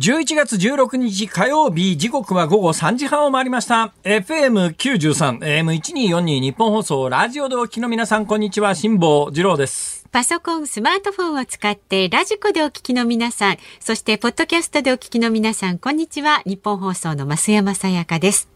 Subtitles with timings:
[0.00, 16.40] 11月16日火曜日時刻は午後3時半を回りました FM93 AM1242 ニッポン放送ラジオでお聞きの皆さんこんにちは辛坊治郎ですパソコン、スマートフォンを使って radikoでお聞きの皆さん、そしてポッドキャストでお聞きの皆さん、こんにちは。
[16.46, 18.48] ニッポン放送の増山さやかです。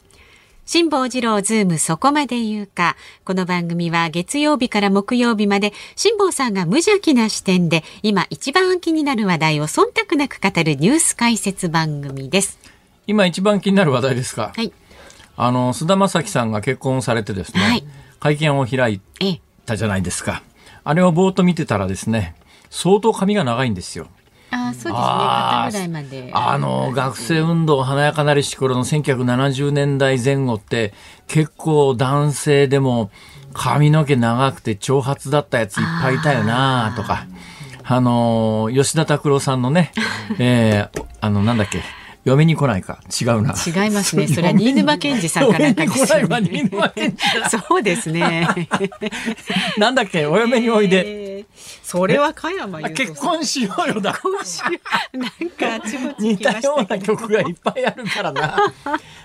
[0.64, 2.96] 辛坊治郎ズームそこまで言うか。
[3.24, 12.60] この番組は月曜日から木曜日まで辛坊さんが無邪気な視点で今一番気になる話題を忖度なく語るニュース解説番組です。
[13.08, 14.72] 今一番気になる話題ですか、はい。
[15.36, 17.84] あの菅田将暉さんが結婚されてですね、はい
[18.20, 19.40] 会見を開いええ。
[19.66, 20.44] たじゃないですか
[20.84, 22.36] あれをぼーっと見てたらですね
[22.70, 24.06] 相当髪が長いんですよ
[24.52, 25.88] ああ、そうですね。
[25.88, 26.30] ぐらいまで。
[26.32, 30.92] あの、学生運動華やかなりし頃の1970年代前後って、
[31.26, 33.10] 結構男性でも
[33.54, 37.26] 髪の毛長くて長髪だったやついっぱいいたよなとか、
[37.84, 39.92] あの、吉田拓郎さんのね、
[40.38, 41.82] えー、あの、なんだっけ、
[42.24, 43.00] 嫁に来ないか。
[43.20, 43.54] 違うな。
[43.54, 44.28] 違いますね。
[44.32, 47.14] それは新沼賢治さんかなんかですよ嫁に来ないわ、新ね。
[47.68, 48.48] そうですね。
[49.76, 51.04] なんだっけ、お嫁においで。
[51.06, 51.32] えー
[51.82, 53.12] それは加山雄あ結。
[53.20, 54.18] 婚しようよだ。
[55.12, 56.98] なんかあちこち似たような。
[56.98, 58.56] 曲がいっぱいあるからな。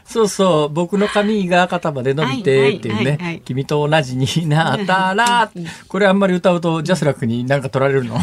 [0.04, 5.50] そうそう、僕の髪が肩まで伸びてっていうね君と同じになったら、
[5.88, 8.18] これあんまり歌うとジャスラックになんか取られるの？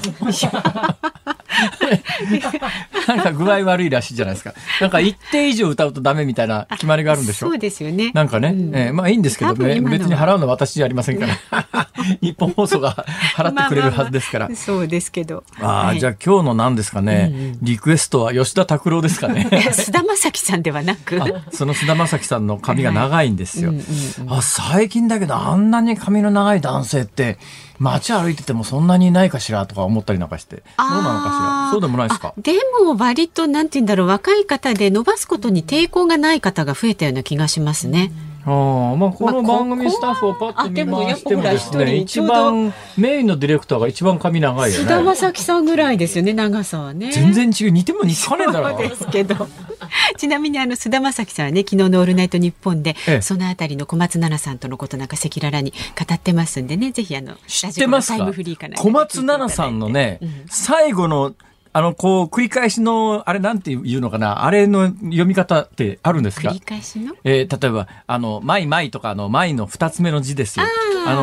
[3.09, 4.55] なんか具合悪いらしいじゃないですか。
[4.81, 7.49] なんか一定以上歌うとダメみたいな決まりがあるんでしょ？
[7.49, 8.11] そうですよね。
[8.15, 11.89] なんかね、うんえーまあいいんですけどね、別に払うのは私じゃありませんから。
[12.21, 14.49] 日本放送が 払ってくれるはずですから。
[14.49, 15.45] まあまあまあそうですけど。
[15.61, 19.49] ああ、はいじゃあ今日の何ですかね、リクエストは吉田拓郎ですかね。
[19.51, 21.21] 須田将暉さんではなく。
[21.23, 23.71] あその菅田将暉さんの髪が長いんですよ。
[23.71, 27.39] はいうんうんあ最近だけどあんなに髪の長い男性って
[27.79, 31.71] 街歩いててもそんなにいないかしらとか思ったりなんかしてどうなのかしら？
[31.73, 32.35] そうでもないですか？
[32.37, 32.53] あで
[32.85, 38.13] も割となんて言うんだろう若い方で伸ばすことに抵抗がない方が増えたような気がしますね。
[38.47, 45.17] あーまあ、このまあ番組スタッフをパッと見回してもですね、一番メインのディレクターが一番髪長いよ須田ね。
[45.17, 47.11] 将暉さんぐらいですよね長さはね。
[47.11, 49.49] 全然違う似ても似つかねえだろそうですけど。
[50.17, 53.21] ちなみにあの須田将暉さんはね昨日のオールナイトニッポンで、ええ。
[53.23, 58.33] そのあたりの小松菜奈さんとのことなんか赤裸々に語ってますんでねぜひあの知ってますか？
[58.77, 61.35] 小松菜奈さんのね、最後の
[61.77, 66.51] あの、こう、繰り返しの、あれなんていうのかな、あれの読み方ってあるんですか？
[66.51, 67.17] 繰り返しの？
[67.25, 70.67] えー例えば、あの、マイマイとか、あの、マイの二つ目の字ですよ。
[71.05, 71.23] あの、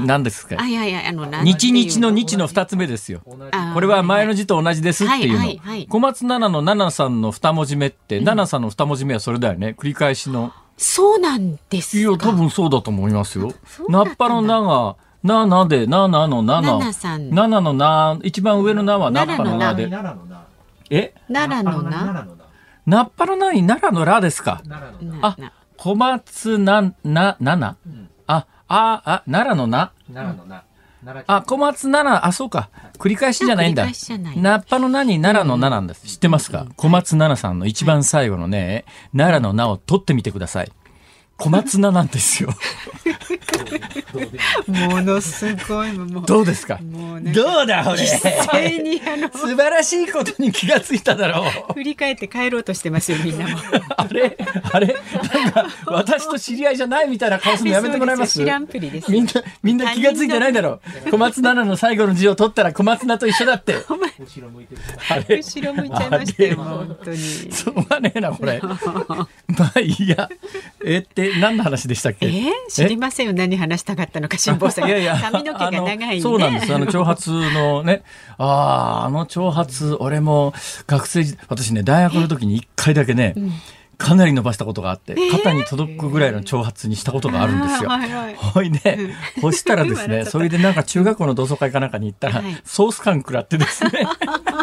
[0.00, 0.56] 何ですか？
[0.58, 3.20] あいやいやあの日日の日の二つ目ですよ。
[3.24, 5.86] これは前の字と同じですっていうの。
[5.88, 9.74] 小松菜奈の奈々さんの二文字目って、奈々さんの二文字目はそれだよね。
[9.78, 10.52] 繰り返しの。
[10.76, 13.52] そうなんですいや、か多分そうだと思いますよ
[13.88, 16.78] ナッパのなが、ななで、ななのな奈な。
[16.78, 19.88] 々さんななのな、一番上のなはナッパのなで。
[19.88, 20.46] 奈良のな。
[20.90, 21.14] え？
[21.32, 22.44] 奈良のな奈良のな。
[22.86, 24.62] ナッパのなに奈良のらですか？
[25.20, 27.76] あな小松な、な、なな。
[28.74, 29.92] あ、あ、あ、奈良のな？
[30.12, 30.64] 奈良のな。
[31.26, 32.70] あ、小松奈良、あ、そうか。
[32.98, 33.82] 繰り返しじゃないんだ。
[33.82, 36.06] 繰り返しじゃないナッパの名に奈良の名なんです。
[36.06, 36.66] 知ってますか？
[36.76, 40.72] 小松奈々さんの一番最後のね、奈良の名を取ってみてください。
[41.36, 42.50] 小松菜なんですよ。
[44.68, 46.78] ものすごいもうどうですか？
[46.78, 48.02] もうなんかどうだ、俺。
[48.02, 51.72] 実際にあの素晴らしいことに気がついただろう。
[51.74, 53.58] 振り返って帰ろうとしてますよみんなも。
[53.96, 54.36] あれ？
[54.72, 54.94] あれ？
[55.34, 58.38] なんか、私と知り合いじゃないみたいな顔するのやめてもらえます？
[58.38, 59.32] 知らんぷりですみんな、
[59.62, 61.10] みんな気がついてないだろう。
[61.10, 63.74] 小松菜奈の最後の字を取ったら小松菜と一緒だって。
[64.20, 64.82] 後ろ向いてる。
[65.38, 67.18] 後ろ向いちゃいましたよ本当に。
[67.18, 68.60] しょうがねえな、これ。
[68.62, 70.28] まあいいや。
[70.84, 72.26] えって、何の話でしたっけ？
[72.26, 72.30] え？
[72.30, 73.32] ー、知りませんよ。
[73.32, 74.88] 何話したかったのか 辛坊さん。
[74.88, 76.06] いやいや、髪の毛が長いんで。
[76.06, 76.74] あのそうなんです。
[76.74, 78.02] あの、長髪のね、
[78.38, 79.68] ああ、あの長髪、
[79.98, 80.52] 俺も
[80.86, 83.34] 学生時、私ね、大学の時に一回だけね、
[83.98, 87.90] かなり伸ばしたことがあって、肩に届くぐらいの長髪にしたことがあるんですよ。
[88.36, 88.98] ほいで、
[89.40, 92.60] そしたらですね、 それでなんか中学校の同窓会かなんかに行ったら、はい。
[92.64, 93.90] ソース感食らってですね、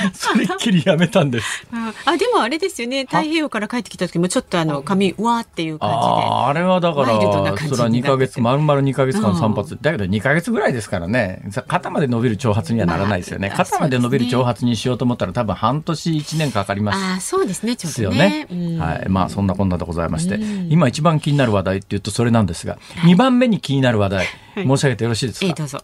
[0.14, 1.66] それっきりやめたんです。
[1.72, 3.04] ああでもあれですよね。
[3.04, 9.68] 太平洋から帰ってきた時もちょっとあの髪うわーっていう感ああ、あれはだから、それは2ヶ月、丸々2ヶ月間うん散髪。
[9.80, 13.48] だけど2ヶ月ぐらいですからね、肩まで伸びる長髪にはならないですよね。
[13.48, 16.98] まあ肩まで伸びる長髪にしようと思ったら多分半年1年かかります。
[16.98, 18.28] じでああそうですねちょっですよとね。
[18.28, 18.46] ね。
[18.50, 18.78] うん。
[18.78, 19.08] はい。
[19.08, 20.68] まあ、そんなこんなでございまして、うん。
[20.70, 24.66] 今一番気になる話題っていうとそれなんですが、2番目に気になる話題、はい。
[24.66, 25.82] 申し上げてよろしいですか、ええどうぞ。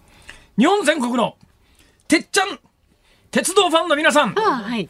[0.59, 1.37] 日本全国の、
[2.07, 2.59] てっちゃん
[3.35, 4.89] 鉄道ファンの皆さんはい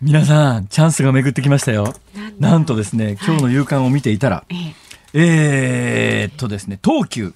[0.00, 1.94] 皆さん、チャンスが巡ってきましたよ。
[2.38, 4.54] なんとですね、今日の夕刊を見ていたら、え
[5.14, 7.34] ええーっとですね、東急、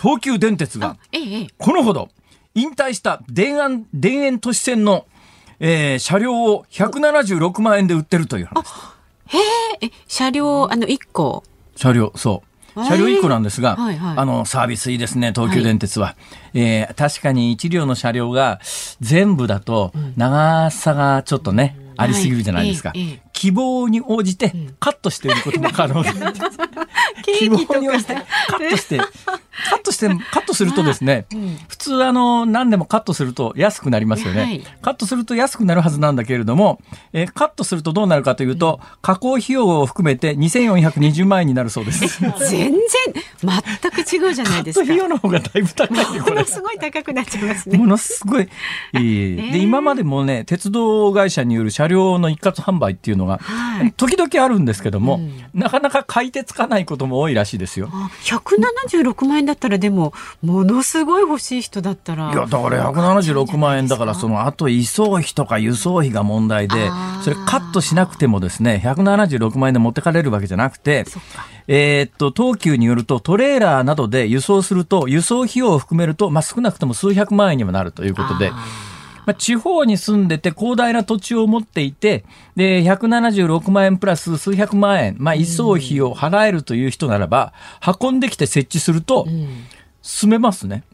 [0.00, 0.96] 東急電鉄が
[1.58, 2.08] このほど、
[2.54, 5.06] 引退した田園、田園都市線の、
[5.60, 8.64] えー車両を176万円で売ってるという話。
[9.82, 11.44] え、車両、あの、一個。
[11.76, 12.51] 車両、そう。
[12.74, 14.14] 車両1個なんですが、はいはい。
[14.16, 16.16] あの、サービスいいですね、東急電鉄は。
[16.54, 18.60] えー確かに1両の車両が
[19.00, 22.92] 全部だと長さがちょっとね、ありすぎるじゃないですか。
[22.94, 26.10] ええええ希望に応じてカットして売ることも可能で。
[27.26, 28.20] ケ希望に応じてカ
[28.56, 29.00] ットして、
[29.70, 31.26] カットして、カットするとですね、
[31.68, 34.40] 普通あの、何でもカットすると安くなりますよね。
[34.42, 36.80] はいカットすると安くなるはずなんだけれども、
[37.12, 42.20] えーカットするとどうなるかというと、加工費用を含めて2420万円になるそうです。
[42.20, 42.72] 全然、
[43.42, 44.96] 全く違うじゃないですかト費。
[44.96, 46.44] 用の方がだいぶ高いもの。
[46.44, 47.78] すごい高くなっちゃいますね。
[47.78, 48.48] ものすごい。
[48.94, 55.20] えーで、今までもね、鉄道会社による車両の一括販売っていうのが、はい時々あるんですけども、
[55.54, 57.88] なかなか買い手つかないことも多いらしいですよ。
[57.92, 60.12] あ176万円だったらでも
[60.42, 62.32] ものすごい欲しい人だったら。
[62.32, 66.74] いや、だから176万円だから、その、あと移送費とか輸送費が問題で
[67.22, 71.04] それカットしなくてもですね、176万円で持ってかれるわけじゃなくて
[71.68, 78.50] えーっと、東急によると、トレーラーなどで輸送すると、輸送費用を含めると、まあ、少なくとも数百万円にはなるということで、
[79.24, 82.24] まあ、地方に住んでて広大な土地を持っていて、
[82.56, 87.52] で、176万円プラス数百万円、まあ、移送費を払えるという人ならば、
[88.00, 89.26] 運んできて設置すると、
[90.02, 90.84] 住めますね。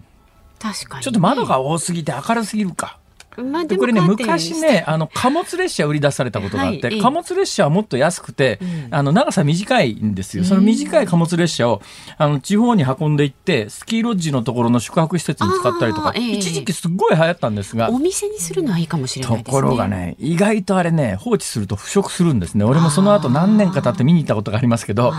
[0.59, 2.99] 確かにね、ちょっと窓が多すぎて明るすぎるか。
[3.43, 7.00] まあ、でこれね昔ねあの貨物列車売り出されたことがあって、はいええ。
[7.00, 8.58] 貨物列車はもっと安くて、
[8.90, 10.44] あの長さ短いんですよ。
[10.44, 11.82] その短い貨物列車を
[12.17, 16.32] あの地方に運んでいってスキーロッジのところの宿泊施設に使ったりとか、ええ。
[16.32, 17.90] 一時期すっごい流行ったんですが。
[17.90, 19.44] お店にするのはいいかもしれないね。
[19.44, 22.64] ところがね意外とあれね放置すると腐食するんですね。
[22.64, 25.12] 俺もその後何年か経って見に行ったことがありますけど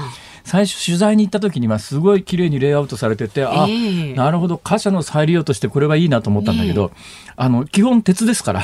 [0.44, 4.14] 最初取材に行った時にはすごい綺麗にレイアウトされててあ、ええ。
[4.14, 6.92] なるほど貨車の再利用としてこれはいいなと思ったんだけど、
[7.36, 8.60] あの基本鉄ですから。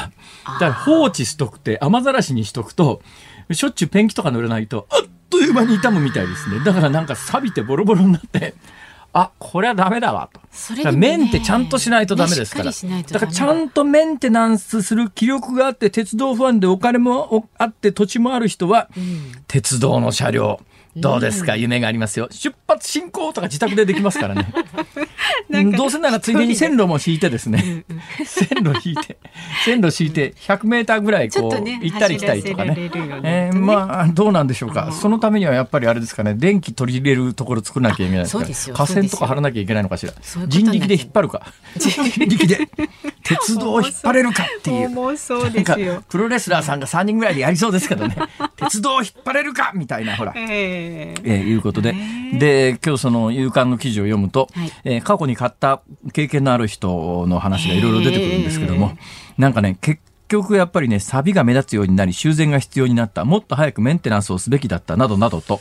[0.45, 3.01] だから放置しとくて雨ざらしにしとくと
[3.51, 6.63] しょっちゅうペンキとか塗らないとあっという間に傷むみたいですね。
[6.63, 8.53] だからなんか錆びてボロボロになって
[9.17, 10.41] あこれはダメだわと。
[10.51, 12.71] それねメンテちゃんとしないとダメですから。
[12.73, 12.77] か
[13.13, 13.19] だ。
[13.21, 18.89] からちゃんとメンテナンスする気力があって、鉄道ファンでお金もあって土地もある人は、
[19.47, 20.59] 鉄道の車両、
[20.95, 22.27] どうですか、夢がありますよ。
[22.31, 24.47] 出発進行とか自宅でできますからね。
[25.77, 27.85] どうせならついでに線路も引いてですね。
[28.25, 29.17] 線路引いて、
[29.65, 33.19] 線路引いて100メーターぐらいこう、ね行ったり来たりとかね走らせられるよう。
[33.19, 34.91] にえーまあ、どうなんでしょうか？
[34.91, 40.13] そのためにはやっぱりあれですかね、電気取り入れるところ作らなきゃいけないですから河川とか張らなきゃいけないのかしら。
[40.21, 41.45] そういう人力で引っ張るか。
[41.77, 42.59] 人力で
[43.23, 44.87] 鉄道を引っ張れるかっていう。
[44.87, 46.03] 重そうなんかですよ。
[46.07, 48.15] プロレスラーさんが3人ぐらいでやりそうですけどね。
[48.55, 50.33] 鉄道を引っ張れるかみたいな、ほら。
[50.35, 51.93] えええーいうことで。
[52.33, 55.81] で、今日その夕刊の記事を読むと、はいえー過去に買った
[56.13, 58.97] 経験のある人の話がいろいろ出てくるんですけども、
[59.37, 65.59] なんかね、結局やっぱりね、錆が目立つようになり、修繕が必要になった、もっと早くメンテナンスをすべきだった、などなどと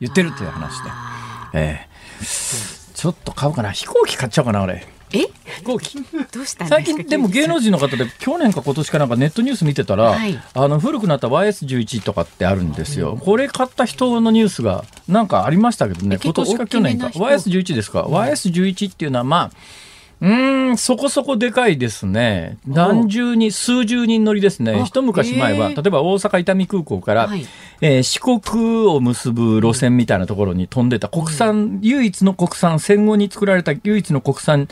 [0.00, 0.90] 言ってるという話で。
[1.54, 3.70] えーちょっと買おうかな。
[3.70, 4.84] 飛行機買っちゃおうかな、俺。
[5.12, 5.26] え？
[5.64, 5.80] どう
[6.46, 10.38] した最近でも芸能人の方で去年か今年かなんかネットニュース見てたら、はい。
[10.54, 16.18] あの古くなった YS11 とかってあるんですよ、これ買った人のニュースがなんかありましたけどね。
[16.22, 17.08] 今年か去年か。
[17.08, 19.50] 大きめな飛 YS11 ですか、YS11 っていうのはまあ
[20.20, 22.58] うーんそこそこでかいですね。
[22.66, 24.72] 何十人数十人乗りですね。
[24.72, 25.68] あ一昔前は。
[25.68, 27.46] 例えば大阪伊丹空港から、はい。
[27.80, 34.68] えー四国を結ぶ路線みたいなところに飛んでた国産、唯一の国産戦後に作られた唯一の国産ん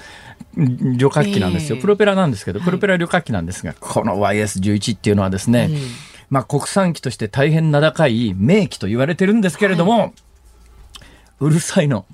[0.97, 2.67] 旅客機なんですよ、ええプロペラなんですけど、はい。
[2.67, 5.79] プロペラ旅客機なんですがこの YS11 っていうのはですね、うん。
[6.31, 10.13] まあ、国産機として大変名高い名機と言われてるんですけれども、
[11.39, 12.07] うるさいの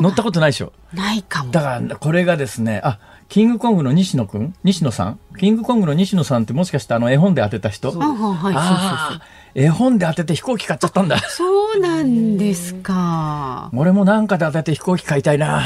[0.00, 0.72] 乗ったがことないでしょ。
[0.92, 1.50] ないかも。
[1.52, 2.98] だからこれがですねあ
[3.28, 4.54] キングコングの西野くん？
[4.64, 5.20] 西野さん？
[5.38, 7.88] キングコングの西野さんってもしかしてあの絵本で当てた人？
[7.88, 11.18] あはいはい、あー絵本で当てて飛行機買っちゃったんだ。
[11.28, 13.70] そうなんですか。
[13.74, 15.62] 俺もなんかで当てて飛行機買いたいな。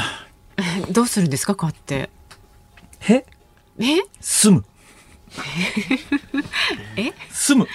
[0.91, 2.09] どうするんですか、買って。
[3.09, 3.25] え？
[3.79, 3.97] え？
[4.21, 4.65] 住む。
[6.95, 7.11] え？
[7.29, 7.67] 住む、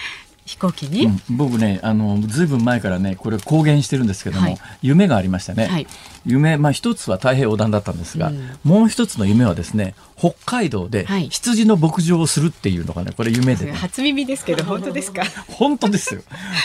[0.51, 4.59] 飛行機に、うん僕ねあのずいぶん前からねこれ公言してるんですけども、はい。
[4.83, 5.87] 夢がありましたね、はい。
[6.27, 8.59] 夢まあ一つは太平洋横断だったんですが、うん。
[8.65, 11.29] もう一つの夢はですね北海道ではい。
[11.31, 13.73] 羊の牧場をするっていうのがねこれ夢でね。
[13.81, 15.23] 初耳ですけど、本当ですか？
[15.49, 16.21] 本当ですよ。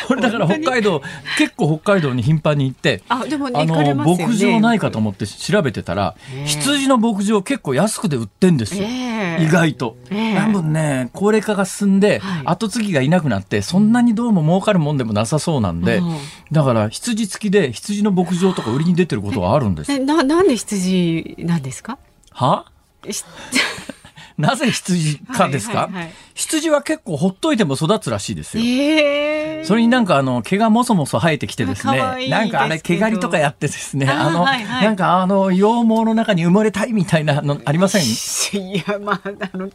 [0.08, 1.02] これだから北海道
[1.38, 3.94] 結構北海道に頻繁に行ってあ、でもね、あのね。
[3.94, 6.48] 牧場ないかと思って調べてたら、ええ。
[6.48, 9.44] 羊の牧場結構安くで売ってんですよ、ええ。
[9.46, 10.36] 意外と、ええ。
[10.36, 12.42] 多分ね高齢化が進んで、はい。
[12.46, 16.18] 後継ぎがいなくなってそんなにどうも儲かるもんでもなさそうなんで、うん。
[16.52, 21.98] だから羊付きで羊の牧場とか売りに出てることがあるんですねな、なんで羊なんですか？
[22.32, 22.66] は？
[22.68, 22.75] し
[24.38, 28.64] なぜ羊かですか、はいはいはい、羊は結構ほっといても育つらしいですよ。
[28.66, 38.04] えー、それになんかあの毛がもそもそ生えてきてですね、いいなんかあれ毛刈りとかやってですね、あの、はいはい、なんかあの羊毛の中に埋もれたいみたいなのありません？
[38.04, 39.22] いやまあ
[39.54, 39.70] あの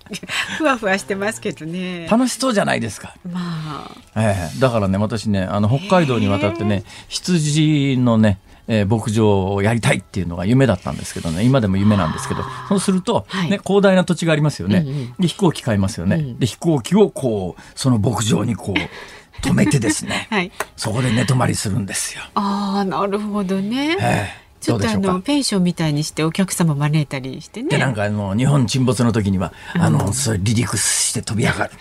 [0.59, 2.07] ふわふわしてますけどね。
[2.11, 3.15] 楽しそうじゃないですか。
[3.27, 3.91] まあ。
[4.15, 11.45] ええー、だからね私ねあの北海道に渡ってね羊のねえー、牧場をやりたいっていうのが夢だったんですけどね。
[11.45, 12.43] 今でも夢なんですけど。
[12.69, 14.85] そうすると、ね、はい、広大な土地がありますよね、
[15.19, 22.23] で飛行機買いますよね、うん、で飛行機をこうその牧場にこう止めてですね、 はい、そこで寝泊まりするんですよ。
[22.35, 23.97] ああなるほどね。
[24.01, 27.71] えーちょっとあのペンションみたいにしてお客様招いたりしてね。
[27.71, 31.73] でなんかあの日本沈没の時には、あのそれ離陸して飛び上がる。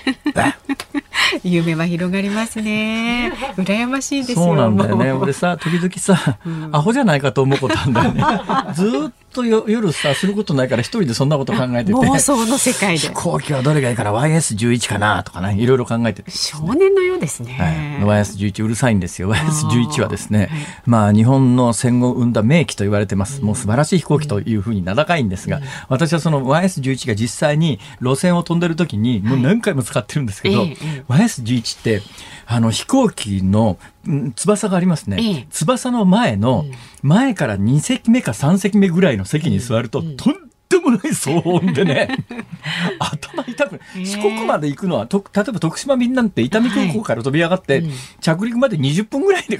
[1.43, 3.31] 夢は広がりますね。
[3.57, 4.45] 羨ましいですよ。
[4.45, 5.12] そうなんだよね。
[5.12, 8.24] 俺さ 時々さ、うん、アホじゃないかと思うことあるんだよね。
[8.74, 17.53] ずっと夜さすることないから一人でそんなこと考えてて妄想の世界で飛行機はどれがいいから YS11 かなとかねいろいろ考えてて少年のようですね、
[18.01, 20.50] はい、YS11 うるさいんですよ YS11 はですね、はい、
[20.86, 30.75] まあ日本の戦後生んだ名機と言われてます、もう素晴らしい飛行機というふうに名高いんですが、うん、私はその YS11 が実際に路線を飛んでる時にもう何回も使ってるんですけど、はい、
[31.09, 32.01] YS11 って
[32.48, 33.77] あの飛行機の
[34.36, 36.65] 翼がありますね、ええ、翼の前の、
[37.03, 42.25] 前から2隻目か3隻目ぐらいの席に座ると、うん、とんでもない騒音でね。
[42.99, 47.89] 頭痛く四国まで行くのはと例えば徳島便なんて伊丹空港から飛び上がって、はい、
[48.21, 49.57] 着陸まで20分ぐらいで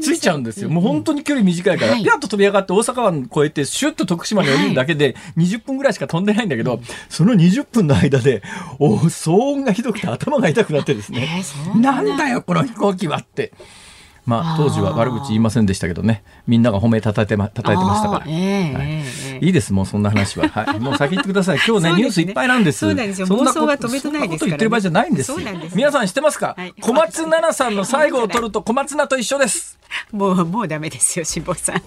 [0.00, 8.42] 着いちゃうんですよ、もう本当に距離短いから、はい、ピャッと飛び上がって大阪湾越えてシュッと徳島に降りるだけで20分ぐらいしか飛んでないんだけど、はい、その20分の間で
[8.78, 13.52] お騒音がひどくて頭が痛くなってですね、えー、なんだよこの飛行機はって。
[14.24, 16.22] まあ、当時は悪口言いませんでしたけどね。
[16.46, 18.86] みんなが褒めたたいてま叩いてましたから、えーはい。
[18.86, 21.58] えー、いいですもうそんな話は、はい、 もう先言ってください。
[21.66, 22.78] 今日ねね、ニュースいっぱいなんです。
[22.78, 23.26] そうなんですよ。
[23.26, 25.32] 妄想は止めてないですから、ね、こと言ってる場合じゃないんです
[25.74, 29.78] 皆さん知ってますか、はい、小松菜奈さんの最後を取ると小松菜と一緒です
[30.12, 31.82] もうもうダメですよ辛坊さん。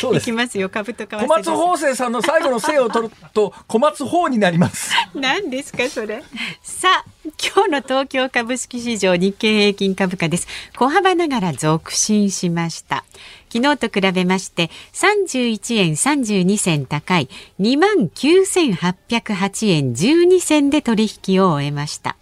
[0.00, 0.24] そうです。
[0.24, 4.92] いきますよ株と小松法政さんの最後の生を取ると小松法になります。
[5.14, 6.22] 何ですかそれ。
[6.62, 7.04] さあ
[7.42, 10.46] 今日の東京株式市場日経平均株価です。
[10.76, 13.04] 小幅ながら続伸しました。
[13.52, 17.28] 昨日と比べまして31円32銭高い。
[17.60, 22.16] 2万9808円12銭で取引を終えました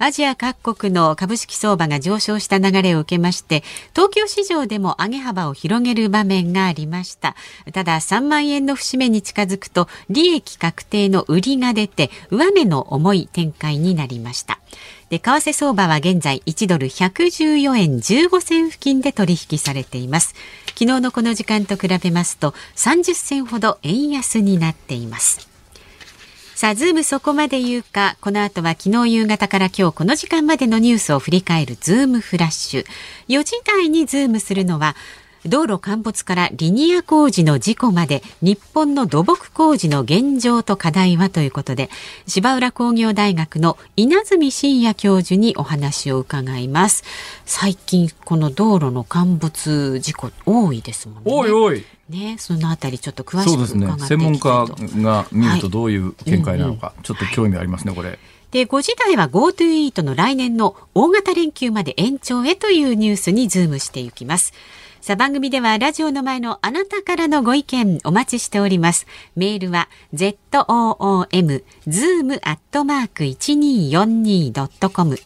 [0.00, 3.64] アジア各国の株式相場が上昇した流れを受けまして
[3.94, 7.34] 東京市場でも上げ幅を広げる場面がありました。
[7.72, 14.60] ただ3万円の節目に近づくと利益確定の売りが出て上値の重い展開になりました。
[15.10, 20.34] で為替相場は現在1ドル114円15銭付近で取引されています。
[20.68, 25.47] 昨日のこの時間と比べますと30銭ほど円安になっています。
[26.58, 32.86] さあ、ズームそこまで言うか、この後は昨日夕方から今日この時間までのニュースを振り返るズームフラッシュ。
[33.28, 34.96] 4時台にズームするのは、
[35.46, 41.90] 道路陥没からリニア工事の事故まで日本の土木工事の現状と課題はということで
[42.26, 47.04] 芝浦工業大学の稲積真也教授にお話を伺います。
[47.44, 51.32] 最近この道路の陥没事故多いですもんね。
[51.32, 51.84] 多い多い。
[52.08, 53.76] ね、そのあたりちょっと詳しくそうです。
[53.76, 54.66] ね専門家
[55.02, 56.94] が見るとどういう見解なのか、はい。
[56.94, 58.18] うんうん、ちょっと興味ありますねこれ。
[58.50, 64.54] で、5時台は GoTo イートの来年の大型連休まで延長へというニュースにズームしていきます。
[65.00, 69.06] さあ番組ではラジオの前のあなたからのご意見お待ちしております。
[69.36, 75.18] メールは zoom zoom アットマーク 1242.com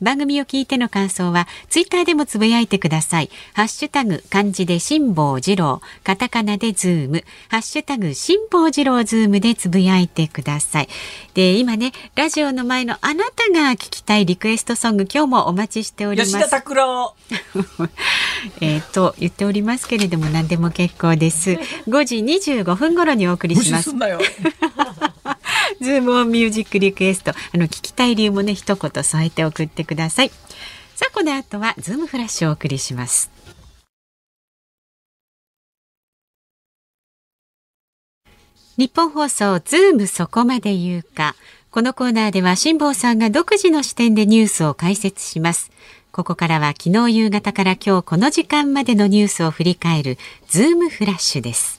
[0.00, 3.30] 番組を聞いての感想はツイッターでもつぶやいてください。
[3.52, 10.88] ハッシュタグ漢字で辛坊治郎、カタカナでズーム、ハッシュタグ辛坊治郎ズームでつぶやいてください。
[11.34, 16.30] で、今ね、ラジオの前のあなたが聞きたいリクエストソング今日もお待ちしております。
[16.32, 17.14] 吉田拓郎
[18.60, 21.52] えっと、言っておりますけれども何でも結構です。
[21.86, 23.90] 5時25分頃にお送りします。
[23.90, 27.30] ズームオンミュージックリクエスト。
[27.30, 30.30] あの、聞きたい理由もね、一言添えて送ってください。
[30.96, 33.30] さあ、この後はズームフラッシュをお送りします。
[38.76, 41.34] ニッポン放送ズームそこまで言うか。
[41.70, 45.70] このコーナーでは辛坊さんが独自の視点でニュースを解説します。
[46.18, 51.78] ここからは昨日夕方から今日この時間までのニュースを振り返るズームフラッシュです。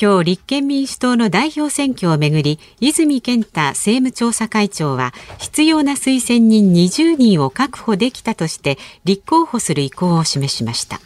[0.00, 11.00] 今日立憲民主党の代表選挙をめぐり泉健太政務調査会長は必要な推薦人20人を確保できたとして立候補する意向を示しました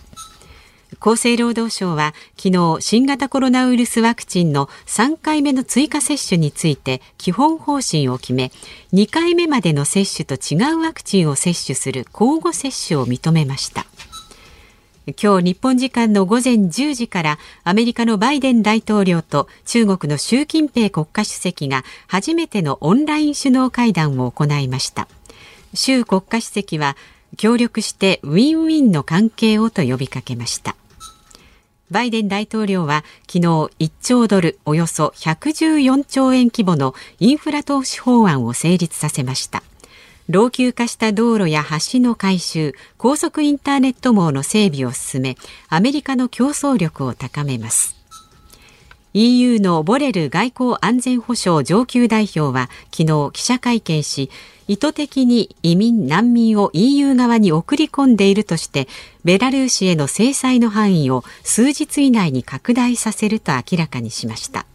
[1.01, 8.53] 厚生労働省は昨日新型コロナウイルスワクチンの3回目の追加接種について基本方針を決め
[8.93, 13.87] 2回目までの接種と違うワクチンを接種する交互接種を認めました。
[15.21, 25.09] 今日日本時間の午前10時からアメリカのバイデン大統領と中国の習近平国家主席が初めてのオンライン首脳会談を行いました。
[25.75, 26.97] 習国家主席は
[27.37, 30.77] 協力してウィンウィンの関係をと呼びかけました。
[31.93, 33.41] バイデン大統領は昨日
[33.79, 39.63] 1兆ドルおよそ114兆円規模のインフラ投資法案を成立させました。
[40.29, 45.37] 老朽化した道路や橋の改修高速インターネット網の整備を進め
[45.69, 47.97] アメリカの競争力を高めます。
[49.15, 54.31] EU のボレル外交安全保障上級代表は昨日記者会見し
[54.69, 58.89] 意図的に移民難民を EU 側に送り込んでいるとして
[59.25, 64.67] ベラルーシへの制裁の範囲を数日以内に拡大させると明らかにしました。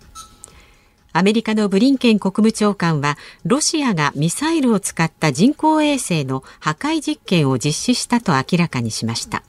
[1.13, 9.41] アメリカのブリンケン国務長官はロシアがミサイルを使った人工衛星の破壊実験を実施したと明らかにしました。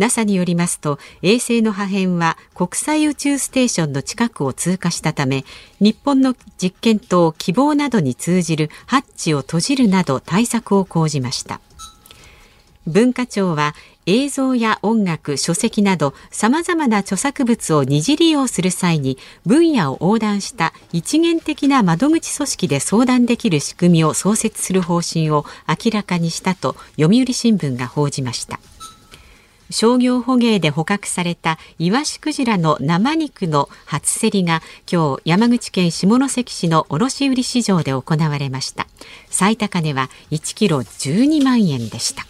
[0.00, 5.44] NASA によりますと衛星の破片は国際宇宙ステーションの近くを通過したため
[5.78, 11.60] 日本の実験棟希望などに通じるハッチを閉じるなど対策を講じました
[12.86, 13.74] 文化庁は
[14.06, 28.58] 映像や音楽、書籍など様々な著作物を二次利用する際に分野を横断した一元的な窓口組織で相談できる仕組みを創設する方針を明らかにしたと読売新聞が報じました。
[29.70, 38.86] 商業捕鯨で捕獲されたイワシクジラの生肉の初競りが今日山口県下関市の卸売市場で行われました。
[39.28, 42.26] 最高値は1キロ12万円でした。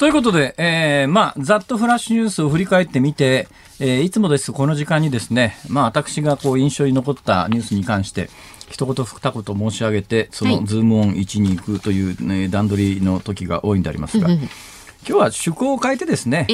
[0.00, 3.48] ということで、えー、まあ、ざっとフラッシュニュースを振り返ってみて、
[3.80, 4.50] えー、いつもです。
[4.50, 8.30] この時間にですね、まあ、私がこう印象に残ったニュースに関して、
[8.70, 16.46] 一言二言申し上げて、そのズームオン1に行くという、ね、段取りの時が多いんでありますが、今日は趣向を変えてですね、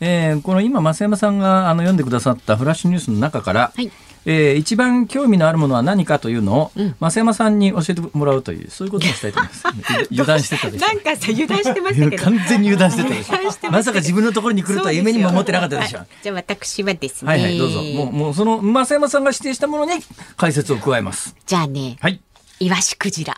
[0.00, 3.90] えー、この今、増山さんがあの読んでくださったフラッシュニュースの中から、はい
[4.26, 9.64] えー、一番興味のあるものは何かというのを、うん、増山さんに教えてもらうというそういうことをしたいと思います。
[10.10, 10.86] 油断してたでしょ。
[10.86, 12.22] なんかさ油断してましたけど。
[12.24, 13.70] 完全に油断してたでしょ。
[13.70, 17.28] まさか自分のところに来るとは夢にも思ってなかったでしょ、はい、じゃあ私はですね。
[17.28, 17.82] はいはいどうぞ。
[17.82, 19.92] もうもうその増山さんが指定したものに
[20.36, 21.34] 解説を加えます。
[21.46, 22.20] じゃあねはい。
[22.60, 23.34] イワシクジラ。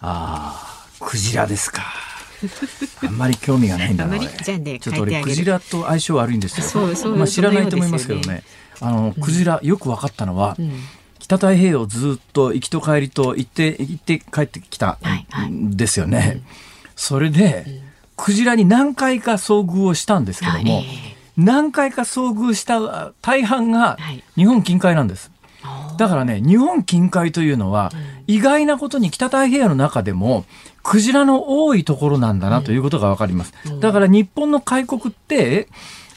[0.00, 1.82] ああクジラですか。
[3.02, 4.18] あんまり興味がないんだな。
[4.18, 6.66] じゃあね、ちょっと俺クジラと相性悪いんですよ。
[6.66, 8.42] そうそうまあ知らないと思いますけどね。
[8.80, 10.72] あのクジラよく分かったのは、うん、
[11.18, 14.98] 北太平洋ずっと行きと帰りと行って行って帰ってきた
[15.48, 16.18] んですよね。
[16.18, 16.42] はいはい、
[16.96, 17.80] それで、うん、
[18.16, 20.86] クジラに何回か遭遇をしたんですけども、はい、
[21.36, 23.98] 何回か遭遇した大半が
[24.36, 25.30] 日本近海なんです。
[26.00, 27.92] だからね、日本近海というのは、
[28.26, 30.46] 意外なことに北太平洋の中でも、
[30.82, 33.52] クジラの多いところなんだなということがわかります。
[33.80, 35.68] だから日本の開国って、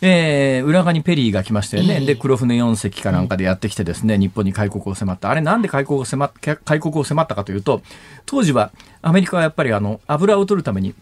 [0.02, 6.30] えー、裏側にペリーが来ましたよね、えー、で黒船4隻かなんかでやってきてですね、日本に開国を迫った、あれなんで開国を迫
[6.64, 7.82] 開国を迫ったかというと、
[8.26, 10.96] 当時はアメリカはやっぱりあの油を取るために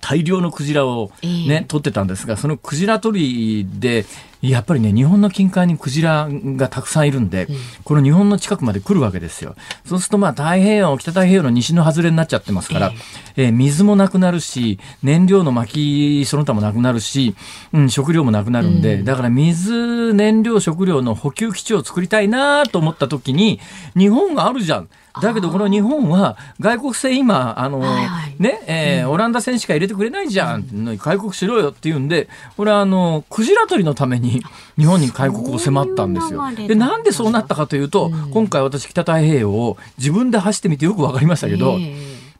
[0.00, 4.06] 大量のクジラをね、えー、取ってたんですが、そのクジラ取りで、
[4.40, 9.54] やっぱりね、日本の近海にクジラがたくさんいるんで、うん、この日本の近くまで来るわけですよ。
[9.84, 12.92] そうするとまあ太平洋、北太平洋の西の外れになっちゃってますから、
[13.36, 17.34] えー、えー、水もなくなるし、燃料の巻きその他もなくなるし、
[17.72, 23.60] うん、食料もなくなるんで、うん、だから水、燃料、食料の補給基地を作りたいなと思った時に、
[23.94, 24.88] 日本があるじゃん。
[25.20, 34.42] だけどこの日本は外国製今あの、はいはい、ねえー、うん、オランダ戦しか入れてくれないじゃん、うん、開国しろよっていうんでこれはあのクジラ取りのために
[34.78, 36.42] 日本に開国を迫ったんですよ。
[36.54, 41.78] でなんでそうなったかというと、うん、今回私北太平洋を自分で走ってみてよく分かりましたけど。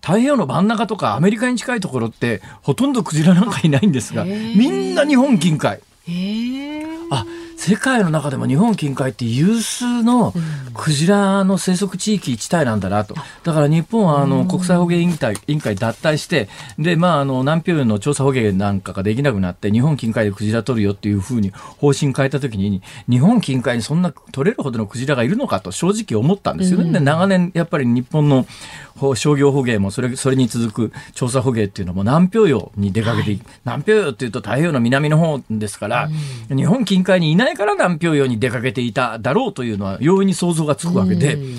[0.02, 5.80] 太平洋の真ん中とかアメリカに近いところってほとんどクジラなんかいないんですがみんな日本近海。
[7.10, 7.26] あ
[7.60, 10.32] 世界の中でも日本近海って有数の
[10.72, 13.14] クジラの生息地域一帯なんだなと。
[13.44, 26.90] だから日本はあの国際捕鯨委員会委員会脱退して、で、まあ、あの、南氷の調査捕鯨なんかができなくなって、日本近海でクジラ取るよっていうふうに方針変えたときに、日本近海にそんな取れるほどのクジラがいるのかと正直思ったんですよね。
[26.90, 28.46] で、長年やっぱり日本の
[29.14, 36.08] 商業捕鯨もそれそれに続く調査捕鯨っていうのも南氷洋に出かけて、はい、南氷洋っていうと太平洋の南の方ですから、
[36.50, 41.56] うん、日本近海にいないから南氷洋に出かけていただろうというのは容易に想像がつくわけで、うん、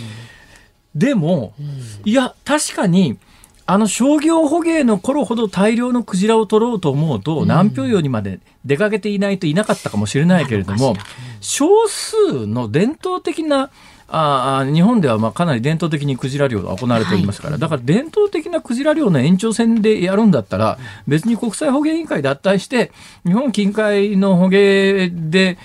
[0.96, 3.18] でも、うん、いや確かに
[3.66, 10.98] あの商業捕鯨の頃ほど大量のクジラを取ろうと思うと、南氷洋にまで出かけていないといなかったかもしれないけれども、
[11.40, 13.70] 少数の伝統的な
[14.12, 22.92] あ日本ではまあかなり伝統的にクジラ漁が行われておりますから、はい、だから伝統的なクジラ漁の延長線でやるんだったら、別に国際捕鯨委員会脱退して、
[23.26, 25.58] 日本近海の捕鯨で、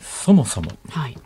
[0.00, 1.16] そもそも、はい、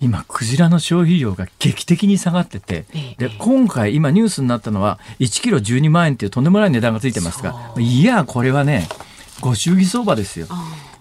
[0.00, 2.84] 今、クジラの消費量が劇的に下がってて、
[3.18, 8.86] で今回、今ニュースになったのは、1キロ12万円っていうとんでもない値段がついてますが、いや、これはね、
[9.44, 10.46] ご祝儀相場ですよ。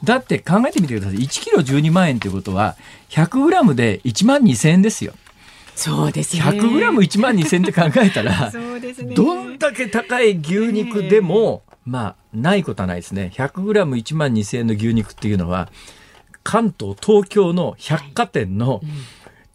[0.04, 1.16] だって考えてみてください。
[1.16, 2.76] 1キロ12万円ということは、
[3.08, 5.14] 100グラムで1万2000円ですよ。
[5.76, 6.44] そうですね。
[6.44, 13.32] 100グラム1万2000円って考えたら、 そうですね、どんだけ高い牛肉でも、まあ、ないことはないですね。
[13.34, 15.72] 100グラム1万2000円の牛肉っていうのは、
[16.44, 18.90] 関東、東京の百貨店の、はいうん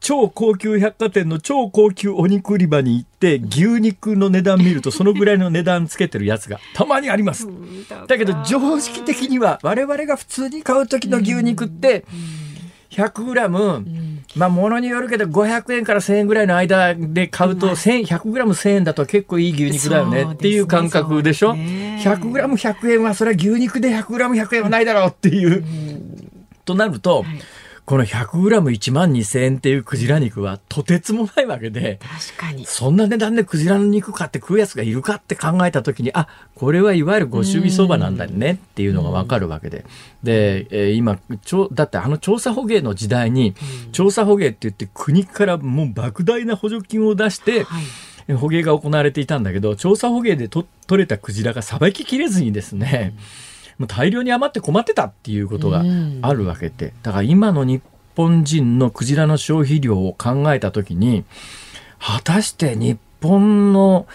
[0.00, 7.48] 超高級百貨店の超高級お肉売り場に行って牛肉の値段見るとそのぐらいの値段つけてるやつが たまにあります。
[8.06, 12.04] だけど常識的には我々が普通に買う時の牛肉って
[12.90, 13.84] 100グラム、
[14.34, 25.64] まあものによるけど500円から1000円ぐらいの間で買うと100グラム1000円だと結構いい牛肉だよねっていう感覚でしょ？100グラム100円はそれは牛肉で100グラム100円はないだろうっていう。
[26.64, 27.24] となると、
[27.88, 31.98] この 100g1 万2000円っていうクジラ肉はとてつもないわけで、
[32.36, 32.66] 確かに。
[32.66, 39.86] そんな値段でクジラの肉買って食うやつがいるかって考えた時に、あ、これはいわゆるご祝儀相場なんだねっていうのがわかるわけで。
[40.22, 43.54] で、えー、今、ちょ、だってあの調査捕鯨の時代に、
[43.92, 47.84] 調査捕鯨って言って国からもう莫大な補助金を出して、はい
[48.36, 53.47] 捕鯨が行われていたんだけど調査捕鯨でと取れたクジラがさばききれずにですね、うん
[53.78, 55.84] もう大量に余って困ってたっていうことが
[56.22, 57.82] あるわけで、だから今の日
[58.16, 61.24] 本人のクジラの消費量を考えたときに、
[62.00, 64.06] 果たして日本の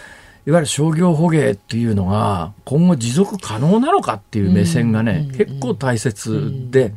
[0.46, 6.92] いわゆる商業捕鯨っていうのが今後持続可能なのかっていう目線がね、結構大切で、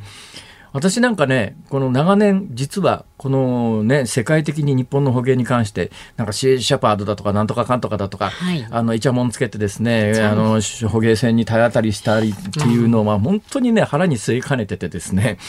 [0.73, 15.39] 私なんかね、この長年、実はこのね、世界的に日本の捕鯨に関して、なんかシーシャパードだとか、なんとかかんとかだとか、はい、あの、イチャモンつけてですね、あの、捕鯨船に体当たりしたりっていうのは、本当にね、腹に据えかねててですね、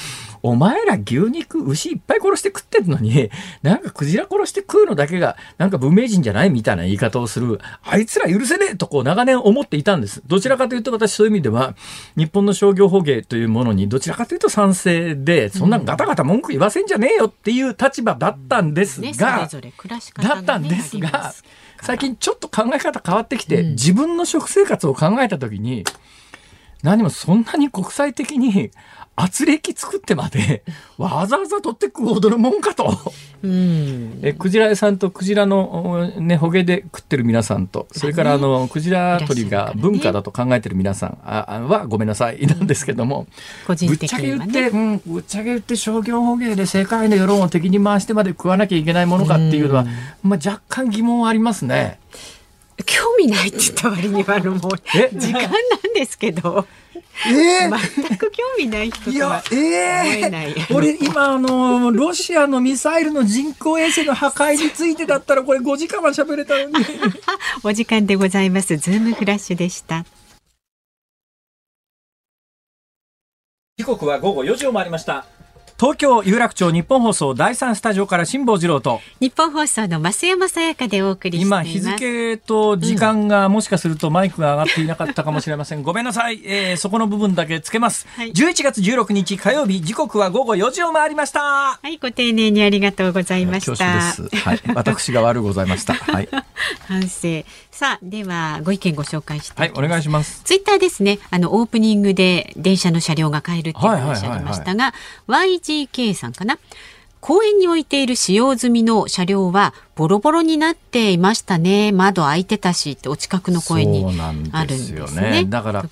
[0.42, 3.31] お前ら牛肉、牛いっぱい殺して食ってるのに、
[3.62, 10.22] なんかクジラ殺して食うのだけが、なんか文明人じゃないみたいな言い方をする、あいつら許せねえとこう長年思っていたんです。
[10.26, 11.74] どちらかというと私そういう意味では、
[12.16, 19.48] 日本の商業捕鯨というものにどちらかというと賛成で、そんなガタガタ文句言わせんじゃねえよっていう立場だったんですが、
[20.22, 21.32] だったんですが、
[21.80, 25.84] 最近ちょっと考え方変わってきて、自分の食生活を考えた時に、
[26.82, 28.70] 何もそんなに国際的に
[29.20, 30.62] 圧力作ってまで
[30.96, 32.96] わざわざ取って食うほどのもんかと。
[33.42, 43.26] うん、えクジラ屋さんとクジラの、ね、捕鯨で食ってる皆さんとそれからあのクジラ取りが文化だと考えてる皆さんあはごめんなさいなんですけども、
[43.66, 49.87] ぶっちゃけ言って、うん、ぶっちゃけ言って商業捕鯨で世界の世論を敵に回してまで食わなきゃいけないものかっていうのは、
[50.22, 52.00] まあ、若干疑問はありますね。
[52.87, 54.78] 興味ないって言った割にはあのもう
[55.18, 55.50] 時間なん
[55.94, 56.66] ですけど。
[57.26, 60.50] えー、全く興味ない人とは思えない。
[60.50, 66.85] えー、俺今あのロシアのミサイルの人工衛星の破壊についてだったらこれ5時間は喋れたのに。
[67.64, 68.76] お時間でございます。
[68.76, 70.04] ズームフラッシュでした。
[73.76, 75.38] 時刻は午後4時を回りました。
[75.80, 85.84] 東京有楽町日本放送第三スタジオから辛坊治郎と日本放送の増山さやかでお送り今日付と時間がもしかするとマイクが上がっていなかったかもしれません。
[85.84, 91.40] ごめんなさい、えー、そこの部分だけつけます、はい、11月16日火曜日時刻は午後4時を回りました。
[91.40, 93.86] はいご丁寧にありがとうございました。
[93.86, 95.94] はい、私が悪ございました。
[95.94, 96.28] はい。
[96.88, 97.44] 反省
[97.78, 100.42] さあではご意見ご紹介してはいお願いします。
[100.42, 101.20] ツイッターですね。
[101.30, 104.92] あのオープニングで電車の車両が買えるっておっしゃいましたが、はい。
[105.28, 106.58] はいはいはい GK さんかな。
[107.20, 111.92] 公園に置いている使用済みの車両はボロボロになっていましたね。
[111.92, 114.04] 窓開いてたしってお近くの公園に
[114.50, 115.44] あるんですよね。
[115.46, 115.84] だから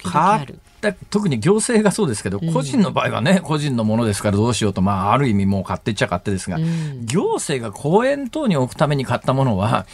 [1.11, 9.87] 特に行政がそうですけど、個人の場合はね、個人のものですからどうしようと、まあ、ある意味もう買ってっちゃ買ってですが、うん、行政が公園等に置くために買ったものは、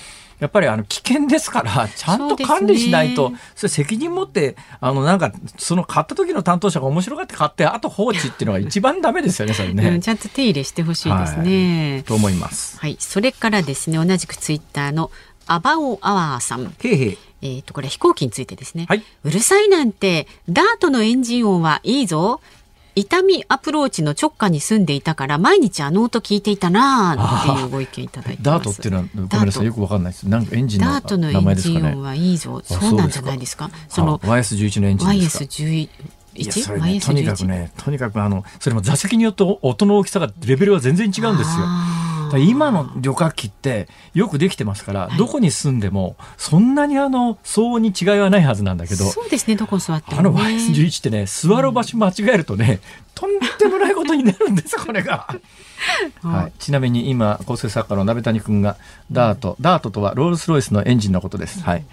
[0.43, 10.01] やっぱりあの危険ですから、 ちゃんと管理しないと、それ責任持って、あのなんか、その買った時の担当者が面白がって買って、あと放置っていうのが一番ダメですよね、それね、うん。
[10.01, 12.03] ちゃんと手入れしてほしいですね、はい。
[12.03, 12.77] と思います。
[12.81, 12.97] はい。
[12.99, 15.13] それからですね、同じくツイッターの
[15.47, 16.75] アバオアワーさん。
[16.83, 18.87] へへえっ、ー、と、これ飛行機についてですね。
[18.89, 19.05] はい。
[19.23, 22.41] うるさいなんて、ダートのエンジン音はいいぞ。
[22.95, 29.67] 伊丹アプローチの直下に住んでいたから毎日あの音聞いていたなあっていうご意見いただいてダートっていうのはごめんなさい。
[29.67, 30.29] よくわかんないです。
[30.29, 33.71] なんかエンジンのダートのエンジン音はいいぞそうなんじゃないですか。
[33.89, 35.45] その YS11 のエンジンですか。
[35.45, 35.89] YS11
[36.35, 41.67] いやそれね、とにかくね、とにかくあの、それも座席によって音の大きさが、レベルは全然違うんですよ。
[42.39, 52.81] 今の旅客機ってよくできてますから、はい、どこに住んでもそんなにあの騒音に違いはないはずなんだけどそうですねどこ座って、ね、あの YS11 ってね座る場所間違えるとね、
[53.15, 55.29] とんでもないことになるんですこれが。
[56.23, 58.77] はい、ちなみに今構成作家の鍋谷君が
[59.11, 61.61] ダート、ダートとはロールスロイスのエンジンのことです。
[61.63, 61.85] はい、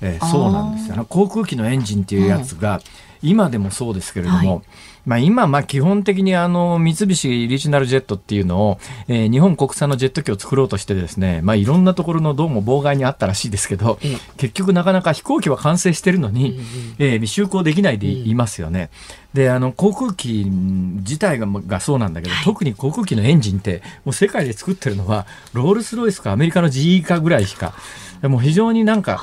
[0.00, 0.94] えー、そうなんですよ。
[0.94, 2.80] あの航空機のエンジンっていうやつが、
[3.22, 4.62] 今でもそうですけれども、はい
[5.04, 13.98] まあ、今、まあ、基本的にあの三菱リージナルジェットっていうのを、えー、日本国産のジェット機を作ろうとしてですね、まあ、いろんなところのどうも妨害にあったらしいですけど、
[14.36, 16.58] 結局なかなか飛行機は完成してるのに、
[16.98, 18.90] えー、就航できないでいますよね。
[19.34, 27.74] であの航空機自体ががそうなんだけど、はい、特に航空機のエンジンってもう世界で作ってるのはロールス・ロイスかアメリカの GE かぐらいしか。
[28.28, 29.20] も非常になんか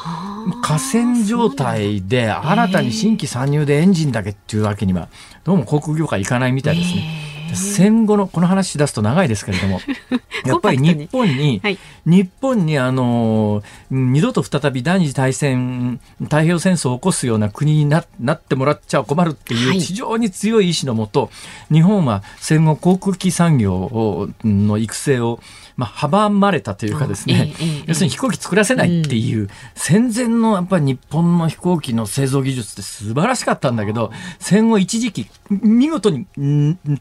[0.62, 5.08] 河川状態で新たに新規参入でエンジンだけっていうわけには
[5.44, 7.31] どうも航空業界いかないみたいですね。
[7.56, 9.80] 戦後のこの話し出すと長いですけれども。
[10.46, 13.62] やっぱり日本に、はい、日本にあの
[13.92, 21.30] 二度と再び第二次大戦太平洋戦争を起こすような国にななってもらっちゃ困るっていう非常に強い意志のもと、
[21.72, 25.40] 日本は戦後航空機産業の育成を
[25.82, 27.56] まあ、阻まれたというかですね、
[27.88, 36.28] 要するに飛行機作らせないっていう、戦前のやっぱり日本の飛行機の製造技術って素晴らしかったんだけど、戦後一時期、見事に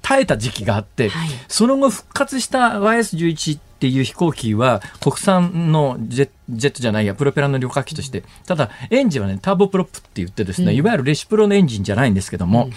[0.00, 1.10] 耐えた時期があって、
[1.46, 12.70] その後復活した YS11 っていう飛行機は国産のジェットじゃないやプロペラの旅客機としてただエンジンはねターボプロップって言ってですね、いわゆるレシプロのエンジンじゃないんですけども、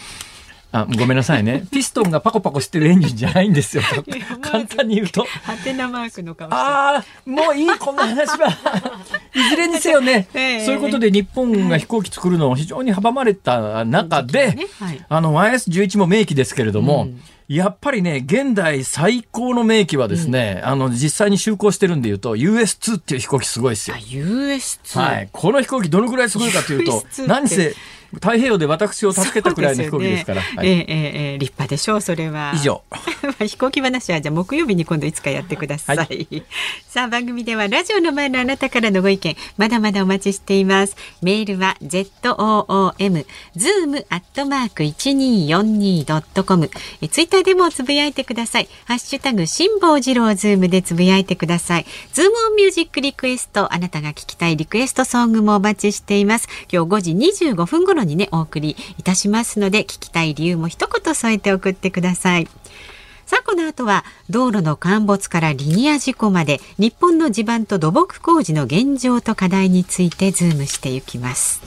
[0.74, 1.68] あごめんなさいね。
[1.72, 3.84] ピストンがパコパコしてるエンジンじゃないんですよ。
[4.42, 5.24] 簡単に言うと。
[5.44, 8.50] ハテナマークの顔ああ、もういい、こんな話は。
[9.36, 23.98] いずれにせよね、えー、そういうことで日本が飛行機作るのを非常に阻まれた中で、ねはい、あの YS11 も名機ですけれども、うんやっぱりね、現代最高の名機はですね、うん、あの、実際に就航してるんで言うと、US2 っていう飛行機すごいですよ。
[23.98, 25.00] US2?
[25.00, 25.30] はい。
[25.32, 27.76] この飛行機どのくらいすごいかというと、何せ、
[28.16, 30.42] 太平洋で私を助けたくらいの飛行機ですから。
[30.42, 32.54] ねはい、えー、えー、立派でしょう、それは。
[32.56, 32.84] 以上。
[33.40, 35.98] 飛行機話はじゃあ木曜日に今度いつかやってください。
[35.98, 36.44] はい、
[36.88, 40.96] さあ番組ではラジオの前のあなたからのご意見まだまだお待ちしています。
[41.22, 46.70] メールは z o o m zoom アットマーク一二四二ドットコム。
[47.10, 48.70] ツイッターでもつぶやいてください。
[48.86, 51.86] ハッシュタグ辛坊治郎ズームでつぶやいてください。
[52.14, 56.48] ズームオンミュージックリクエストあなたが聞きたいリクエストソングもお待ちしています。
[56.72, 62.48] 今日5時25分頃にねお送りいたしますので聞きたい理由も一言添えて送ってください。
[63.26, 71.62] さあこの後は道路の陥没からリニア事故まで日本の地盤と土木工事の現状と課題についてズームしていきます。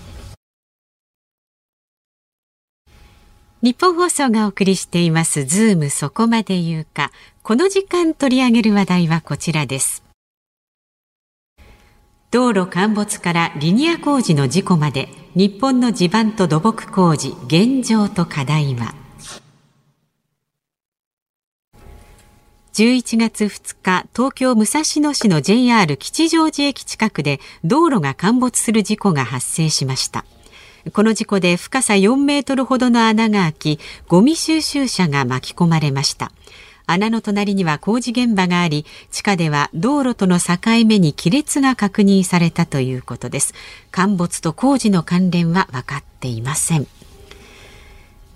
[3.63, 7.11] ニッポン放送がお送りしていますズームそこまで言うか。
[7.43, 10.05] この時間取り上げる話題はこちらです。
[12.31, 18.95] 道路陥没からリニア工事の事故まで日本の地盤と土木工事現状と課題は。
[22.73, 30.25] 11月2日東京武蔵野市の JR 吉祥寺駅近くで道路が陥没する事故が発生しました。
[30.95, 36.33] この事故で深さ4メートルほどの穴が開きゴミ収集車が巻き込まれました。
[36.87, 43.55] 穴の隣には工事現場があり地下では道路との境目に亀裂が確認されたということです。
[43.91, 46.87] 陥没と工事の関連は分かっていません。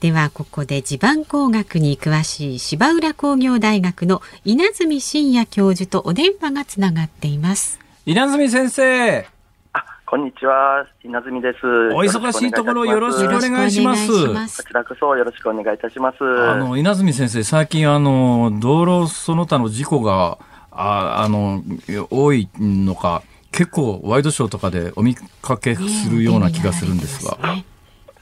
[0.00, 7.78] ではここで地盤工学に詳しい芝浦工業大学の稲積真也教授とお電話がつながっています。
[8.06, 9.39] 稲積先生。
[10.10, 11.58] こんにちは、稲積です。
[11.94, 14.08] お忙しいところよろしくお願いします。
[14.10, 16.16] こちらこそよろしくお願いいたします。
[16.24, 20.38] あの稲積先生、最近あの道路その他の事故が
[20.72, 21.62] ああの
[22.10, 27.38] 多いのか、結構ワイドショーとかでお見かけするような気がするんですが。
[27.54, 27.64] ね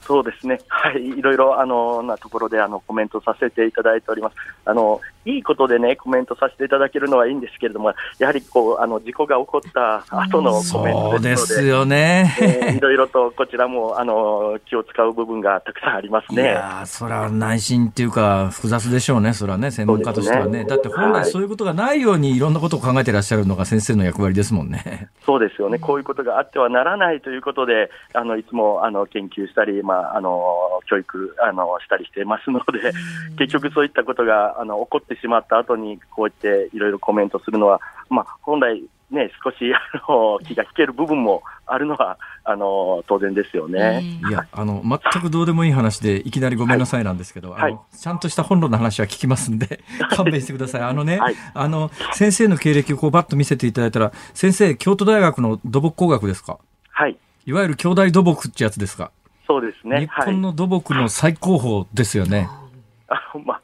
[0.03, 4.37] そうですね、はい、いろいろあのなところであのコメントさせていただいております。
[4.67, 12.37] あのいいことでね、コメントさせていただけるのはいいんですけれども、やはりこう、あの、事故が起こった後のコメントそうでですので、すよね。
[12.41, 16.45] えーいろいろとこちらも、あの、気を使う部分がたくさんありますいね。
[16.45, 20.61] やーそら内心っていうか、複雑でしょうね、それはね、専門家としてはね。
[20.61, 25.09] ねだって本はい来そういうことがないようにいろんなことを考えてらっしゃるのが先生の役割ですもんね。
[25.27, 25.79] そうですよね。
[25.79, 32.93] こういうことがあってはならないということで、あの、いつも、あの、研究したり、まあ、あの、教育、あの、したりしてますので、
[33.39, 44.03] 結局そういったことが、あの、起こってしまった後に、こうやっていろいろコメントするのは、まあ、本来、ね、少し、あの、 気が引ける部分もあるのは、あの、当然ですよね。
[44.29, 49.81] いや、あの、全くどうでもいい話で、いきなりごめんなさいなんですけど、はいあの、ちゃんとした本論の話は聞きますんで、
[50.15, 50.83] 勘弁してください。
[50.83, 56.59] あのね、はいあの、先生の経歴をこうバッと見せていただいたら、先生、京都大学の土木工学ですか？
[56.91, 57.17] はい。
[57.47, 59.11] いわゆる兄弟土木ってやつですか、
[59.47, 60.01] そうですね。
[60.01, 60.27] 日はい。
[60.27, 62.47] 本の土木の最高峰ですよね。
[63.09, 63.15] あ
[63.47, 63.58] まあ、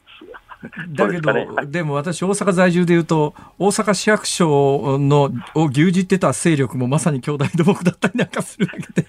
[0.89, 9.07] だけど、でねはいでも私、大阪在住でいうと、大阪市役所のを牛耳ってた勢力もまさに兄弟土木だったりなんかするわけで。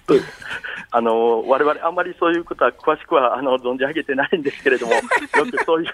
[0.96, 5.92] あの我々あんまりそういうことは詳しくはあの存じ上げてないんですけれども、 よくそういう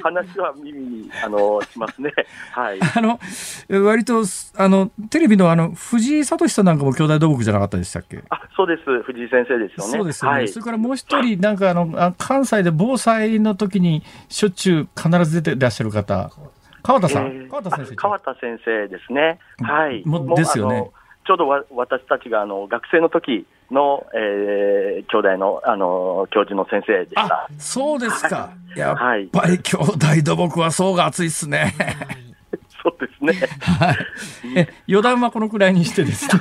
[0.00, 2.12] 話は耳にあのしますね。
[2.52, 2.78] はい。
[2.94, 3.18] あの、
[3.84, 4.22] 割と、
[4.56, 8.22] あの、テレビのあの、藤井聡さんなんかも兄弟土木じゃなかったでしたっけ？
[8.30, 9.02] あ、そうです。
[9.02, 9.92] 藤井先生ですよね。
[9.98, 10.36] そうですよね。
[10.36, 10.60] はいそ。
[10.60, 16.30] れからもう一人、なんかあの、あ関西で防災の時にしょっちゅう必ず出てらっしゃる方、
[16.84, 19.40] 川田さん、えー川田先生あ川田先生ですね。
[19.62, 20.02] はい。
[20.06, 20.90] もですよね
[21.28, 28.50] ちょうどわ私たちがあの学生の時の、えー、兄弟のあの教授の先生でしあた。、そうですか。
[28.74, 29.26] やっはい。
[29.26, 31.74] ぱり兄弟土木は層が厚いっすね。
[32.82, 33.46] そうですね。
[33.60, 33.96] はい。
[34.56, 36.40] え、余談はこのくらいにしてですね。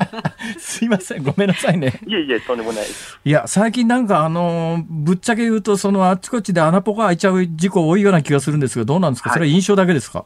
[0.56, 2.00] すいません、ごめんなさいね。
[2.06, 3.20] いえいえ、とんでもないです。
[3.24, 10.24] いや、最近なんかあのーぶっちゃけ言うと、そのあっちこっちで穴ポコ開いちゃう事故多いような気がするんですが、どうなんですか、はいそれは印象だけですか？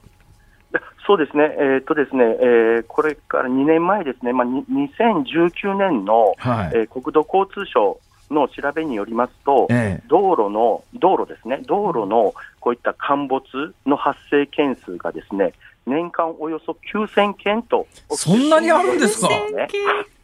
[1.07, 6.71] そうですね、えーっとですね、えーこれから2年前ですね、まあ、に2019年の、はい。
[6.75, 7.99] えー国土交通省
[8.31, 10.07] の調べによりますと、ええ。
[10.09, 15.53] 道路の、道路ですね、道路のこういった陥没の発生件数がですね、
[15.87, 17.87] 年間およそ9000件と。
[18.11, 19.29] そんなにあるんですか？
[19.29, 19.69] ね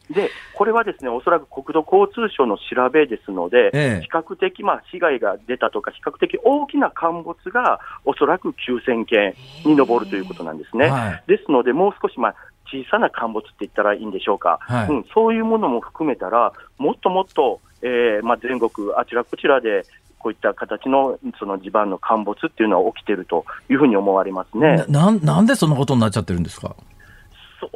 [0.09, 9.35] で、これはですね、おそらく国土交通省の調べですので、ええ比較的、まあ、被害が出たとか、比較的大きな陥没がおそらく9000件
[9.65, 10.87] に上るということなんですね。
[10.87, 11.23] はい。
[11.27, 12.35] ですので、もう少し、まあ、
[12.67, 19.85] 小さな陥没って言ったらいいんでしょうか、はいうん、そういうものも含めたら、もっともっと、えーまあ、全国あちらこちらで、
[20.19, 24.85] こういった形のその地盤の陥没っていうのは起きてるというふうに思われますね。
[24.87, 26.75] ななんなんでそんなことになっちゃってるんですか？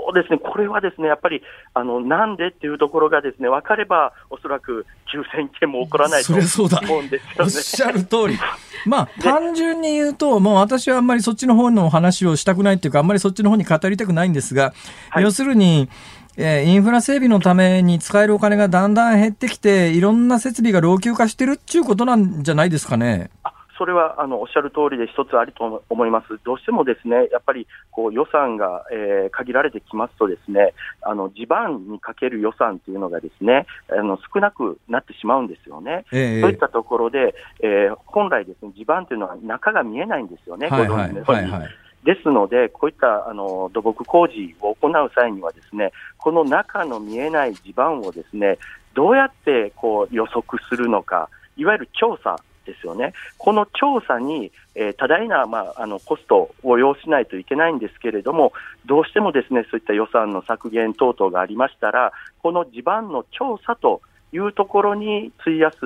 [0.07, 1.41] そうですね、これはですね、やっぱり、
[1.73, 7.47] あの、なんでっていうところがですね、分かれば、おそらく9000件も起こらないと思うんですおよね。
[7.47, 8.39] っしゃる通り。
[8.87, 14.73] まあ、単純に言うと、もう私はあんまりそっちの方の話をしたくないっていうか、あんまりそっちの方に語りたくないんですが、
[15.09, 15.89] はい要するに、
[16.37, 23.29] えーインフラ整備のために使えるお金がだんだん減ってきて、いろんな設備が老朽化してるっていうことなんじゃないですかね。
[23.43, 26.39] あそれはあのおっしゃる通りで一つありと思います。
[26.43, 36.05] どうしてもですね、やっぱりこう予算が、えー限られてきますとですね、あの地盤にかける予算っていうのがですね、あの少なくなってしまうんですよね。
[36.11, 41.69] ええそういったところで、えー本来ですね、地盤というのは中が見えないんですよね、はいはいご存知のようにはいはい。
[42.03, 48.57] ですので、こういったあの土木工事を行う際にはですね、この中の見えない地盤をですね、
[48.93, 52.37] どうやってこう予測するのか、いわゆる調査
[52.67, 53.13] ですよね。
[53.37, 58.53] この調査に、えー多大な、まあ、あのコストを要しないといけないんですけれども、
[58.85, 62.11] どうしてもですね、そういった予算の削減等々がありましたら、
[62.43, 64.01] この地盤の調査と
[64.31, 65.77] いうところに費やす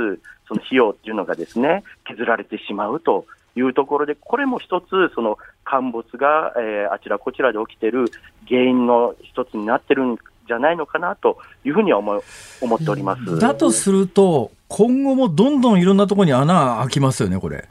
[0.48, 8.06] その費用っていうのがですね、削られてしまうというところで、これも一つ、その陥没が、えーあちらこちらで起きている
[8.48, 10.18] 原因の一つになってるん
[10.48, 12.22] じゃないのかなというふうには思
[12.62, 13.40] 思っております。
[13.40, 17.68] だとすると、今後もどんどんいろんなところに穴開きますよね、これ。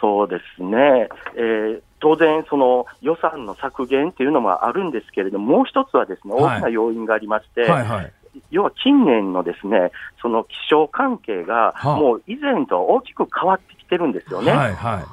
[0.00, 8.12] そうですね、えー当然、その予算の削減っていうのもあるんですけれども、もう一つはですねはい大きな要因がありまして、はいはい。
[8.50, 9.90] 要は近年のですね
[10.20, 14.52] その気象関係が、はあもう以前と大きく変わってきてるんですよね。
[14.52, 15.04] はいはい。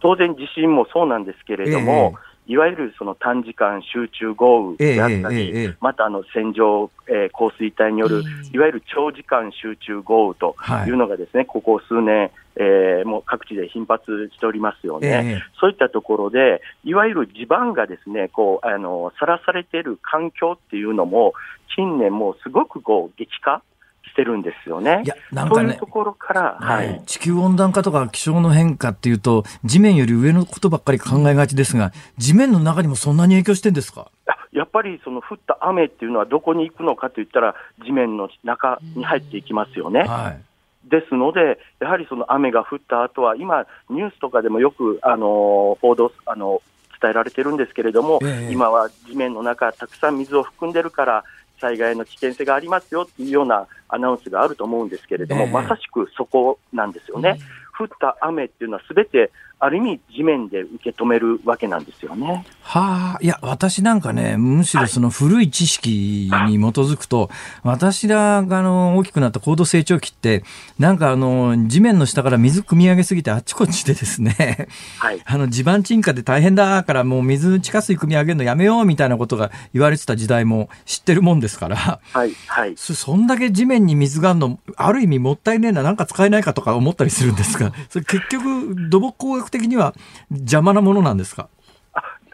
[0.00, 2.14] 当然、地震もそうなんですけれども、
[2.50, 10.88] いわゆるその短時間集中豪雨であったり、ええまたあの線状、えー降水帯による、いわゆる長時間集中豪雨とはい。
[10.88, 15.08] いうのがですね、ここ数年、えーもう各地で頻発しておりますよね。
[15.08, 15.42] ええ。
[15.60, 21.34] そういったところで、いわゆる地盤がですね、こう、あの、さらされている環境っていうのも、
[21.76, 23.62] 近年もうすごくこう、激化
[24.10, 25.02] してるんですよね。
[25.04, 27.02] いや、なんかねそういうと、ころから、はい。
[27.06, 34.10] 地球温暖化とか気象の変化っていうと、地面より上のことばっかり考えがちですが、地面の中にもそんなに影響してんですか？
[34.26, 37.54] あやっぱりその降った雨っていうのはどこに行くのかといったら、
[37.84, 40.00] 地面の中に入っていきますよね。
[40.00, 40.42] はい。
[40.90, 46.62] ですので、やはりその雨が降った後は、今、ニュースとかでもよく、あの報道、あの
[47.00, 51.24] 伝えられてるんですけれども、ええ今は地面の中、たくさん水を含んでるから、
[51.60, 57.38] 災害の危険性がありますよっていうようなアナウンスがあると思うんですけれども、ええまさしくそこなんですよね。
[57.78, 59.30] 降った雨っていうのは、すべて
[59.62, 62.46] ある意味、地面で受け止めるわけなんですよね。
[62.62, 67.28] はあ、いや、私なんかね、むしろその古い知識に基づくと、
[67.62, 70.44] 私らがあの大きくなった高度成長期って、
[70.78, 75.20] なんかあの、地面の下から水汲み上げすぎてあっちこっちでですね、はい。
[75.26, 82.32] あの、地盤沈下で大変だからもう水、地下水汲み上げるのやめようみたいなことが言われてた時代も知ってるもんですから、はい。
[82.46, 82.74] はい。
[82.76, 89.94] そそんだけ地面に水があるの、ある意味もったいねえな、なんか使えないかとか思ったりするんですが、それ結局、土木工学的には
[90.30, 91.48] 邪魔なものなんですか？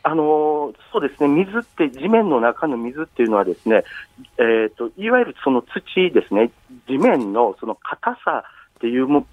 [0.02, 3.82] あのーそうですね、水って、地面の中の水っていうのはですね、
[4.38, 6.52] えーと、いわゆるその土ですね、
[6.86, 8.44] 地面のその硬さ
[8.78, 9.26] っていうも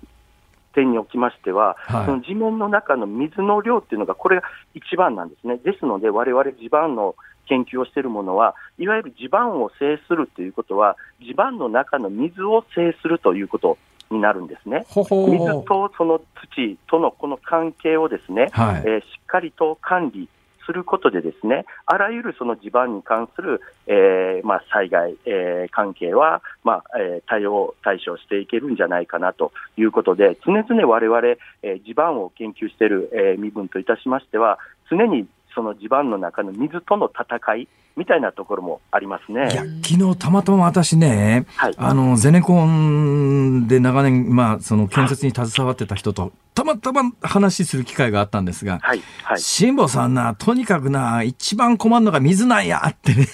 [0.73, 2.05] 点におきましては、はい。
[2.05, 5.57] その地面の中の水の量っていうのが、これが一番なんですね。
[5.57, 7.15] ですので、我々地盤の
[7.47, 13.77] 研究をしているものは、いわゆる地盤を制するということは、地盤の中の水を制するということ
[14.11, 14.85] になるんですね。
[14.89, 16.21] ほほ水とその
[16.55, 18.83] 土とのこの関係をですね、はい。
[18.85, 20.29] えーしっかりと管理
[20.65, 31.19] することで、ですねあらゆるその地盤に関する、えーまあ、災害、えー関係は、まあえー対応、対処していけるんじゃないかなということで、常々我々、
[31.63, 49.39] えー地盤を研究している、えー身分といたしましては、常にその地盤の中の水との戦いみたいなところもありますいやね。、昨日たまたま私ね、はいあの、ゼネコンで長年、まあ、その建設に携わってた人と、たまたま話する機会があったんですが、はい、はい。
[49.39, 53.27] 辛坊さんな、とにかくな、一番困るのが水なんやってね、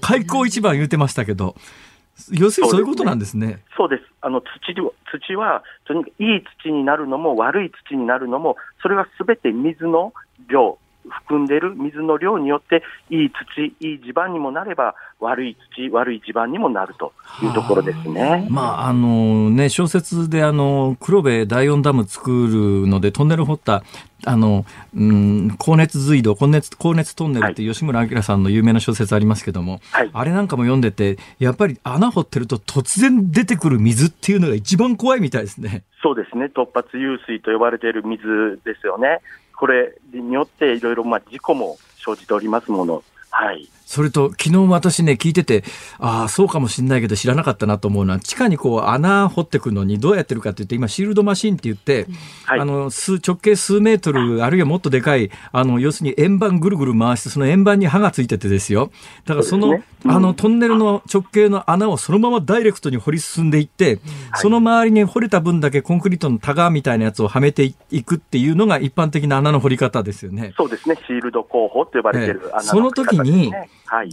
[0.00, 1.54] 開口一番言うてましたけど、
[2.32, 3.60] 要するにそういうことなんですね。
[3.76, 4.02] そうです。
[4.22, 10.12] あの土は、土は、とにかくいい土になるのも悪い土になるのも、それはすべて水の
[10.48, 10.78] 量、
[11.10, 18.46] 含んでいる水の量によって、いい土、いい地盤にもなれば、悪い土、悪い地盤にもなるというところですね。
[18.50, 23.82] まあ、あのね、小説であの、黒部第四ダム作るので、トンネル掘った、
[24.24, 30.10] あの、うん、高熱水道、高熱、高熱トンネルって吉村明さんの有名な小説ありますけども、はい。
[30.12, 35.84] あれなんかも読んでて、やっぱり穴掘ってると突然出てくる水っていうのが一番怖いみたいですね。
[36.02, 36.46] そうですね。
[36.54, 39.20] 突発湧水と呼ばれている水ですよね。
[39.56, 43.02] これによっていろいろ事故も生じておりますもの。
[43.30, 43.68] はい。
[43.86, 45.62] それと、昨日私ね、聞いてて、
[45.98, 52.08] ああ、そうかもしんないけど知らなかったなと思うのは、地下にこう穴掘ってくのにどうやってるかって言って、今シールドマシンって言って、
[52.44, 58.90] はいあの、数、直径数メートル、あるいはもっとでかい、あの、要するに円盤ぐるぐる回して、その円盤に刃がついててですよ。
[59.24, 63.98] だからその、ねうんあの、トンネルの直径の穴をそのままダイレクトに掘り進んでいって、
[64.36, 70.52] その周りに掘れた分だけコンクリートのタガみたいなやつをはめていくっていうのが一般的な穴の掘り方ですよね。
[70.56, 70.96] そうですね。
[71.06, 73.52] シールド工法と呼ばれているええ穴その時に
[73.86, 74.10] はい。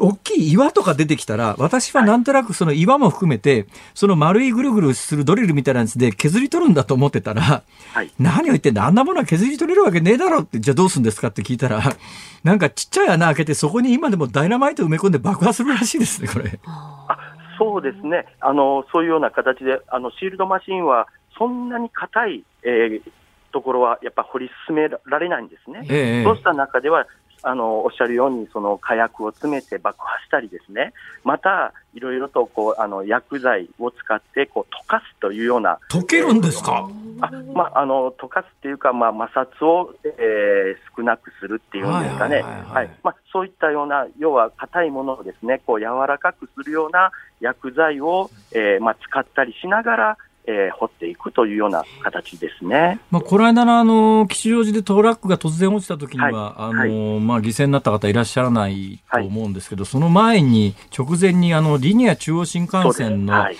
[0.00, 8.10] 大きい岩とか出てきたら、私はなんとなくその岩も含めて、その丸いぐるぐるするドリルみたいなやつで削り取るんだと思ってたら、はい。
[8.18, 11.80] 何を言ってんだあんなものは削り取れるわけねえだろって、じゃあどうするんですかって聞いたら、
[12.42, 16.58] なんかちっちゃい穴開けてそこに今でもダイナマイト埋め込んで爆破するらしいですね、これ。
[16.66, 17.18] あ
[17.58, 21.06] そうですね、あのそういうような形で、あのシールドマシンは
[21.38, 23.10] そんなに硬い、えー
[23.52, 25.86] ところはやっぱ掘り進められないんですね。
[25.88, 27.06] ええそうした中では、
[27.42, 30.92] あのおっしゃるように、その火薬を詰めて爆破したりですね、
[31.24, 36.88] また、いろいろとこうあの薬剤を使ってこう溶かすというような、溶けるんですか？
[37.20, 42.90] あまあ、あの溶かすっていうか、まあ、摩擦を、えー少なくするっていうんですかね、はい。
[43.02, 52.98] まあ、そういったような、要は硬いものをですねこう柔らかくするような薬剤を、えーまあ、使ったりしながら、えー掘っていくというような形ですね。
[53.10, 56.80] まあ、この間のあの、吉祥寺でトラックが突然落ちた時には、はい。
[56.82, 63.56] あの、まあ、犠牲になった方いらっしゃらないと思うんですけど、その前に、直前にあの、リニア中央新幹線の、はい。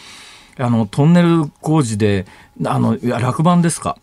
[0.59, 2.27] あの、トンネル工事で、
[2.65, 3.97] あの、いや落盤ですか。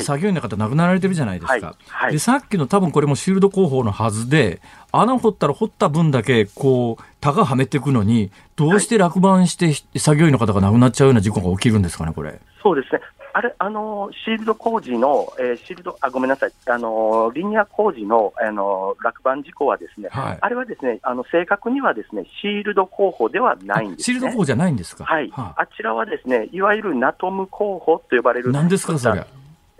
[0.00, 1.52] 作業員の方亡くなられてるじゃないですか。
[1.52, 1.76] はい。
[1.86, 2.12] はい。
[2.12, 4.60] で、さっきの多分これもシールド工法のはずで、
[5.00, 12.38] 穴掘ったら掘った分だけ、こう、タガはめていくのに、どうして落盤して作業員の方が亡くなっちゃうような事故が起きるんですかね、これ。
[12.62, 13.00] そうですね。
[13.36, 25.04] あれ、あの、シールド工事の、えー、シールド、あ、ごめんなさい、あの、リニア工事の、あの、落盤事故はですね、はい、あれはですね、あの、正確にはですね、シールド候補ではないんです、ね、シールド候補じゃないんですか？
[25.04, 25.28] はい。
[25.30, 28.52] はあ、あちらはですね、いわゆるナトム候補と呼ばれる。
[28.52, 29.26] 何ですか、それ？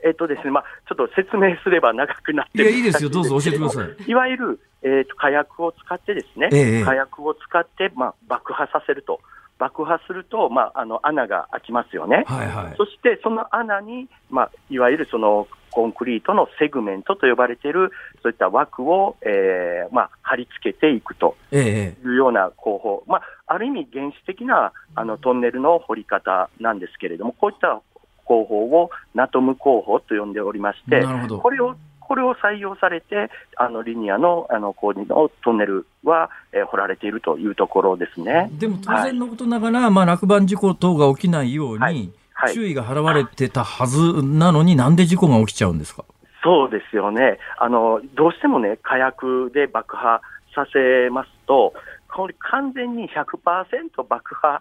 [0.05, 4.11] えっとですね、まあ、ちょっと説明すれば長くなっていや、いいですよ、どうぞ教えてください。
[4.11, 9.21] いわゆる、えーと、火薬を使ってですね、ええ、火薬を使って、まあ、爆破させると。
[9.59, 17.91] 爆破すると、まあ、あの穴が開きますよね、はいはい、そしてその穴に、まあ、いわゆるそのコンクリートのセグメントと呼ばれている、
[18.23, 21.37] そういった枠を、えーまあ、貼り付けていくと。
[21.51, 23.23] いうような工法、ええ、まあ、
[23.55, 27.81] ある意味、原始的なあのトンネルの掘り方なんですけれども、こういった
[28.25, 31.05] 工法をナトム工法と呼んでおりまして、
[31.43, 31.77] これを
[32.07, 38.51] これを採用されて、あのリニアのあの工事のトンネルは、えー、掘られているというところですね。
[38.53, 42.11] でも当然のことながら、はい、まあ、落盤事故等が起きないように、はい。
[42.37, 46.05] はい、注意が払われてたはずなのに、なんで事故が起きちゃうんですか？
[46.43, 47.39] そうですよね。
[47.59, 50.21] あの、どうしてもね、火薬で爆破
[50.55, 51.73] させますと、
[52.13, 54.61] これ完全に100%爆破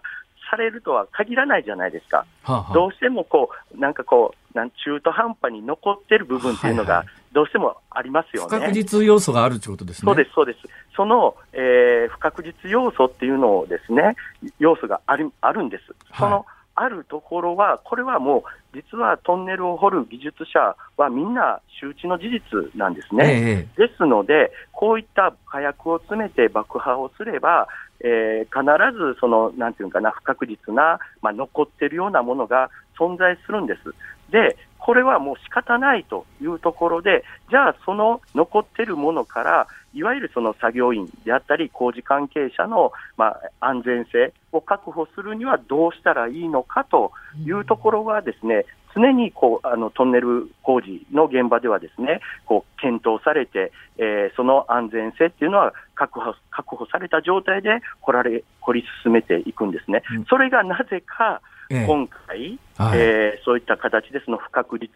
[0.50, 8.48] されるとは限らないじゃないですか、はあはあ、どうしてもこう、なんかこう、なん中途半端に残ってる部分っていうのが、どうしてもありますよね。
[8.48, 10.06] 不確実要素があるということですね。
[10.06, 10.58] そうです、そうです。
[10.96, 14.14] その、えー、不確実要素っていうのをですね、
[14.60, 15.84] 要素があるあるんです。
[16.16, 18.42] その、あるところは、これはもう、
[18.76, 23.68] 実はトンネルを掘る技術者はみんな周知の事実なんですね。
[23.76, 27.68] えですので、こういった火薬を詰めて爆破をすれば、
[28.00, 33.94] えー、必ずその、なんていうかな、不確実な、まあ、残っているようなものが存在するんです。
[34.30, 47.12] で、これはもう仕方ないというところで、じゃあ、その残っているものから、いわゆるその作業員であったり、工事関係者の、まあ、安全性を確保するにはどうしたらいいのかと
[47.46, 60.02] いうところはですね、常にこうあのトンネル工事の現場ではですねこう検討されて、えー、その安全性っていうのは確保確保された状態で掘られ掘り進めていくんですね。
[60.28, 64.88] それがなぜか今回、はい、えー、そういった形でその不確実、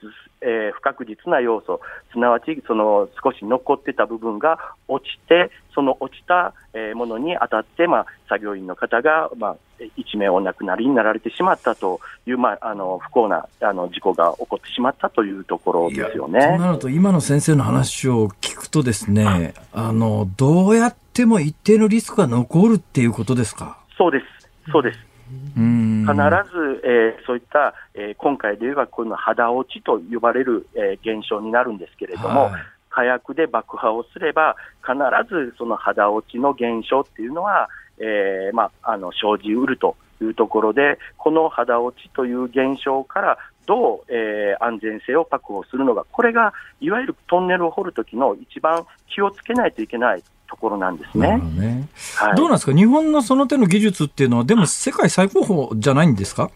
[0.43, 1.81] えー、不確実な要素、
[2.13, 6.55] すなわちその少し残ってた部分が落ちて、その落ちた
[6.95, 9.57] ものに当たって、まあ、作業員の方が、まあ、
[9.97, 16.41] 一名お亡くなりになられてしまったという、まあ、あの不幸なあの事故が起こってしまったというところですよね。
[16.41, 23.79] となると、今の先生の話を聞くとですね、あのどうやっても一定のリスクが残るっていうことですか？
[23.97, 24.25] そうです、
[24.73, 25.08] そうです。
[25.29, 34.97] 必ず、えー、そういった、えー、今回で言えばこの肌落ちと呼ばれる、えー、現象になるんですけれども、はい、火薬で爆破をすれば、必
[35.29, 37.69] ずその肌落ちの現象っていうのは、
[37.99, 43.39] えーまあ、あの生じうるというところで、この肌落ちという現象から
[43.69, 51.37] どう、えー、安全性を確保するのか、これがいわゆるトンネルを掘るときの一番気をつけないといけないところなんですね。
[51.37, 56.51] ねはい、どうなんですか、日本のその手の技術っていうのは、でも世界最高峰じゃないんですか？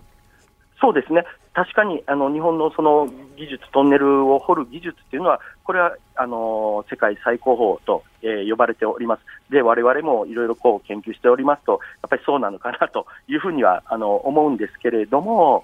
[0.81, 3.07] そうですね、確かにあの日本のその
[3.37, 9.23] 技術、トンネルを掘る技術っていうのは、これはあの世界最高峰と、えー、呼ばれております。
[9.51, 15.63] で、われわれもいろいろこう研究しておりますと、やっぱりそうなのかなというふうにはあの思うんですけれども、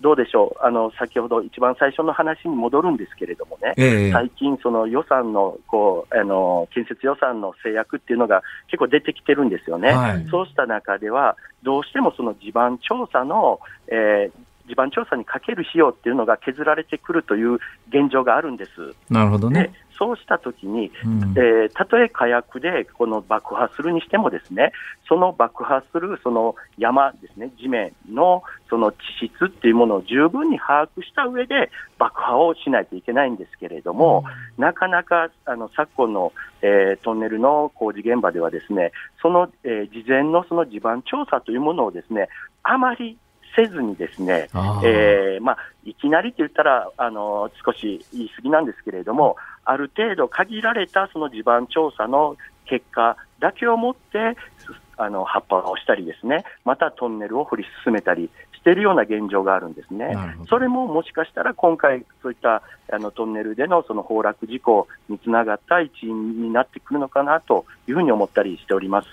[0.00, 17.54] どうでしょう、あの先ほど一番最初の話に戻るんですけれどもね、えー、最近、その予算のこうあの建設予算の制約っていうのが結構出てきてるんですよね、はい、そうした中では、どうしてもその地盤調査の、えー、地盤調査にかける費用っていうのが削られてくるという
[17.88, 18.70] 現状があるんです。
[19.10, 19.72] なるほどね。
[20.00, 24.72] そうしたときに、うん、えー、たとえ火薬でこの爆破するにしても、ですね
[25.06, 34.24] その爆破するその山ですね、地面のその地質っていうものを十分に把握した上で爆破をしないといけないんですけれども、
[34.56, 36.32] うん、なかなかあの昨今の、
[36.62, 42.28] えー、トンネルの工事現場では、ですねその、えー、事前のその地盤調査というものをですね
[42.62, 43.18] あまり
[43.54, 44.48] せずにですね、
[44.84, 52.36] えーまあ、いきなりと言ったらあの少し言い過ぎなんですけれども、ある程度限られたその地盤調査の
[52.66, 54.36] 結果だけをもって
[54.96, 58.30] あの葉っぱをしたりですね、またトンネルを掘り進めたり
[58.60, 60.14] しているような現状があるんですね。
[60.48, 69.08] それももしかしたら今回、そういったあのトンネルでのその崩落事故につながった一因になってくるのかなというふうに思ったりしております。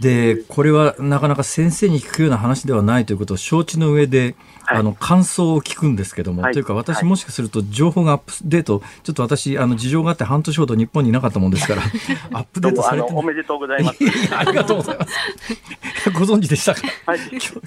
[0.00, 4.36] で、これはなかなか先生に聞くような話ではないということを承知の上で、
[4.72, 11.82] はい、あの感想を聞くんですけども、はい、というか私もしかすると情報がアップデート、ちょっと私、あの事情があって半年ほど日本にいなかったもんですから、
[12.32, 13.98] アップデートされておめでとうございます。
[14.34, 16.10] ありがとうございます。
[16.10, 17.18] ご存知でしたか、はい、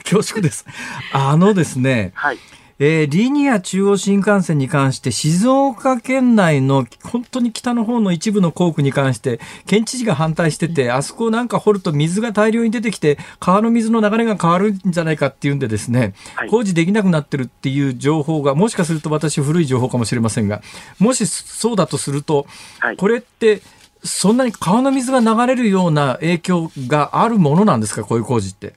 [0.04, 0.66] 恐縮です。
[1.14, 2.40] あのですね、はい
[2.78, 20.62] えー、リニア中央新幹線に関して静岡県内の本当に北の方の一部の工区に関して県知事が反対しててあそこなんか掘ると水が大量に出てきて川の水の流れが変わるんじゃないかっていうんでですね、はい、工事できなくなってるっていう情報がもしかすると私古い情報かもしれませんが
[21.00, 22.46] もしそうだとすると、
[22.80, 23.62] はい、これって
[24.04, 28.74] そんなに川の水が流れるような影響があるものなんですかこういう工事って？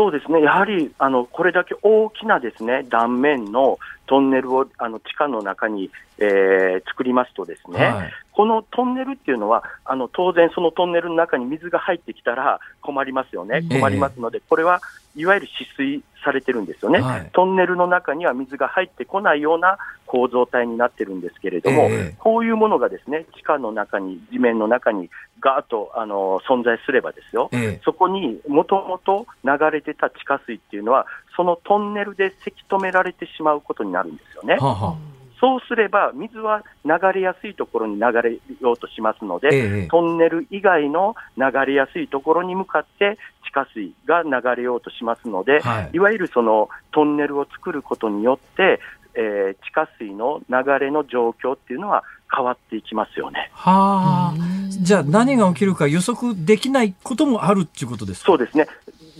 [0.00, 3.78] そうですね、やはりあのこれだけ大きなですね断面の
[4.10, 5.88] トンネルをあの地下の中に、
[6.18, 14.80] えー、作りますと、ですね、はい、このトンネルっていうのは、あの当然、そのトンネルの中に水が入ってきたら困りますよね、困りますので、これは
[15.14, 25.08] いわゆる止水されてるんですよね、はい、トンネルの中には水が入ってこないような構造体になってるんですけれども、えー、こういうものがですね地下の中に、地面の中に
[25.40, 31.06] ガーッとあの存在すればですよ、えー、そこにもともと流れてた地下水っていうのは、
[31.36, 34.54] そのトンネルでせき止められてしまうことになるんですよね。
[34.54, 34.96] はは
[35.40, 48.80] そうすれば、水は流れやすいところに流れようとしますので、ええ、トンネル以外の流れやすいところに向かって地下水が流れようとしますので、はい、いわゆるそのトンネルを作ることによって、
[49.14, 53.50] えー、地下水の流れの状況っていうのは変わっていきますよね。
[53.54, 54.34] はあ。
[54.68, 58.68] じゃあ何が起きるか予測できないこともあるっていうことですそうですね。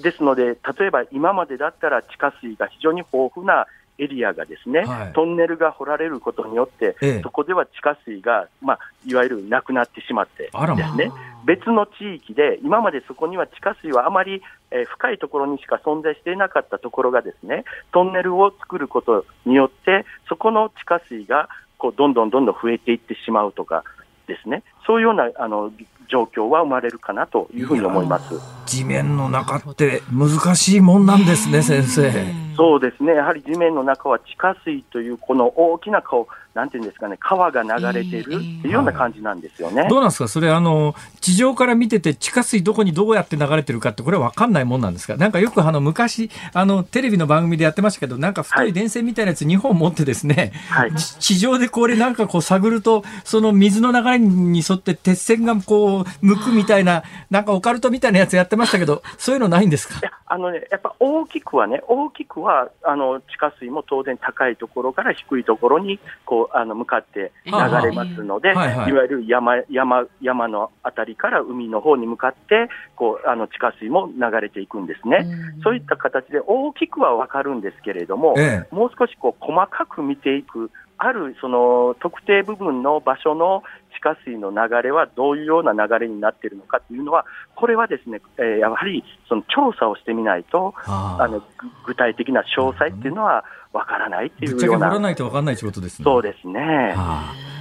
[0.02, 0.44] ですので、
[0.78, 3.66] 例えば今までだったら地下水が非常に豊富な
[4.00, 11.12] エリアがですね、はい、トンネルが掘られることによって、ええ、そこでは地下水が、まあ、いわゆるなくなってしまってですね、
[11.44, 21.48] 別の地域で、今までそこには地下水はあまり、えー、深いところにしか存在していなかったところがですね、トンネルを作ることによって、そこの地下水が
[21.78, 23.84] こうどんどんどんどん増えていってしまうとか
[24.26, 25.72] ですね、そういうようなあの
[26.08, 28.34] 状況は生まれるかなというふうに思います。
[28.66, 32.50] 地面の中って難しいもんなんですね、先生。
[32.56, 39.86] そうですね、やはり地面の中は地下水というこの大きな顔、なんていうんですかね、川が流れてるっていうような感じなんですよね。
[39.88, 60.00] どうなんですか、それあの、地上から見てて、地下水どこにどうやって流れてるかって、これは分かんないもんなんですか、なんかよくあの昔あの、テレビの番組でやってましたけど、なんか太い電線みたいなやつ、2本持ってですね、はい、地上でこれなんかこう探ると、その水の流れに沿って鉄線がこう向くみたいな、なんかオカルトみたいなやつやってましたけど、そういうのないんですか？
[60.26, 75.26] あのね、やっぱ大きくはね、大きくはあの地下水も当然高いところから低いところにこうあの向かって流れますので、いわゆる山山山のあたりから海の方に向かってこうあの地下水も流れていくんですね、
[75.64, 83.62] そういった形で大きくは分かるんですけれども、ええ、もう少しこう細かく見ていく、あるその特定部分の場所の
[84.00, 91.42] 地下水の流れはどういうような流れになっているのかというのは、これはですね、えー、やはりその調査をしてみないと、あの
[91.84, 94.88] 具体的な詳細っていうのはわからないっていうような。
[94.88, 96.04] ぶらないとわかんないということですね。
[96.04, 96.94] そうですね。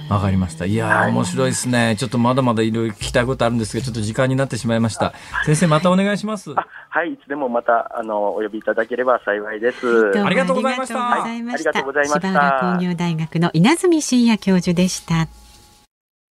[0.08, 0.64] わかりました。
[0.64, 1.94] いや、はい、面白いですね。
[1.96, 5.12] ちょっとまだまだいろいろ聞きたいことあるんですけど、ちょっと時間になってしまいました。
[5.44, 6.52] 先生、またお願いします。
[6.52, 10.10] はい、いつでもまた、あの、お呼びいただければ幸いです。
[10.18, 11.12] ありがとうございました。
[11.12, 12.28] ありがとうございました。
[12.28, 15.39] 芝浦工業大学の稲積真也教授でした。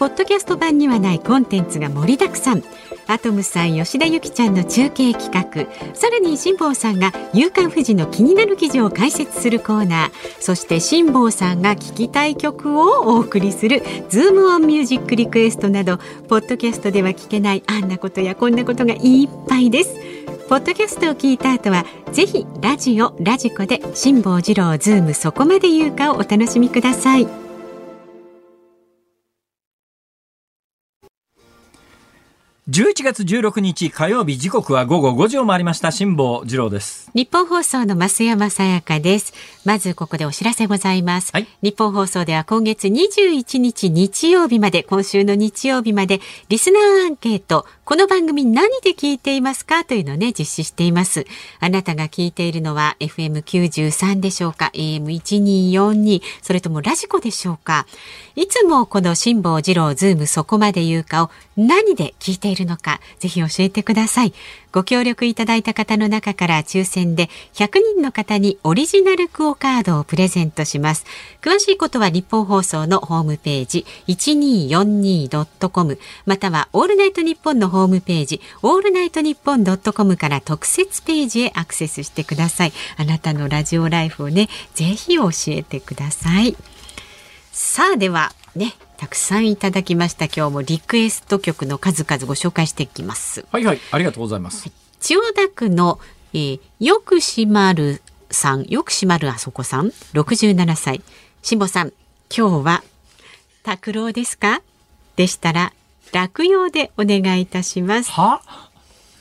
[0.00, 2.62] ポッドキャスト版にはないコンテンツが盛りだくさん
[3.06, 15.98] アトムさん吉田由紀ちゃんの中継企画さらに辛坊さんが「夕刊富士」の気になる記事を解説するコーナーそして辛坊さんが聴きたい曲をお送りする「ズームオンミュージックリクエスト」など
[16.28, 19.94] ポッドキャストでは聞けないあんなことやこんなことがいっぱいです。
[20.48, 27.39] ポッドキャストを聞いた後はぜひラジオラジコで辛坊治郎ズームそこまで言うかをお楽しみください。
[32.70, 35.90] 11月16日火曜日時刻は午後5時を回りました。
[35.90, 37.10] 辛坊治郎です。
[37.14, 39.32] 日本放送の増山さやかです。
[39.64, 51.26] まずここでお知らせございます、はい、日本放送では今月21日日曜日まで今週の日曜日までリスナーアンケートこの番組何で聞いていますかというのをね実施しています。
[51.58, 57.86] あなたが聞いているのは FM93 でしょうか AM1242 それとも radikoでしょうか。
[58.36, 64.32] いつもこの辛坊治郎ズームそこまで言うかを何で聞いているのかぜひ教えてください。
[64.72, 71.04] ご協力いただいた方の中から抽選で100人の方にオリジナルクオカードをプレゼントします。
[71.42, 82.72] 詳しいことはニッポン放送のホームページ 1242.com またはオールナイトニッポンのホームページオールナイトニッポン .com から特設ページへアクセスしてください。
[82.96, 86.56] あなたのラジオライフをねぜひ教えてください。
[87.52, 90.26] さあではねたくさんいただきました。
[90.26, 93.46] 今日もリクエスト曲の数々ご紹介していきます。
[93.50, 94.70] はいはいありがとうございます、
[95.00, 95.98] 千代田区の、
[96.34, 101.00] えー、よくしまるさんよくしまるあそこさん67歳。
[101.42, 101.94] しぼさん
[102.36, 102.82] 今日は
[103.62, 104.60] 拓郎ですか？
[105.16, 105.72] でしたら
[106.12, 108.10] 落葉でお願いいたします。
[108.10, 108.42] は？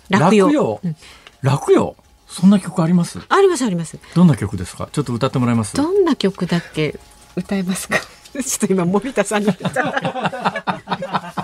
[0.09, 0.47] 落葉。
[0.47, 0.79] 落葉？
[0.83, 0.95] うん。
[1.41, 1.95] 落葉？
[2.27, 3.19] そんな曲あります？
[3.29, 3.97] ありますあります。
[4.13, 4.89] どんな曲ですか？
[4.91, 5.73] ちょっと歌ってもらえます？
[5.77, 6.99] どんな曲だっけ？
[7.37, 7.97] 歌えますか？
[7.97, 8.01] ち
[8.37, 9.45] ょっと今森田さんに。
[9.45, 11.39] 言っちゃった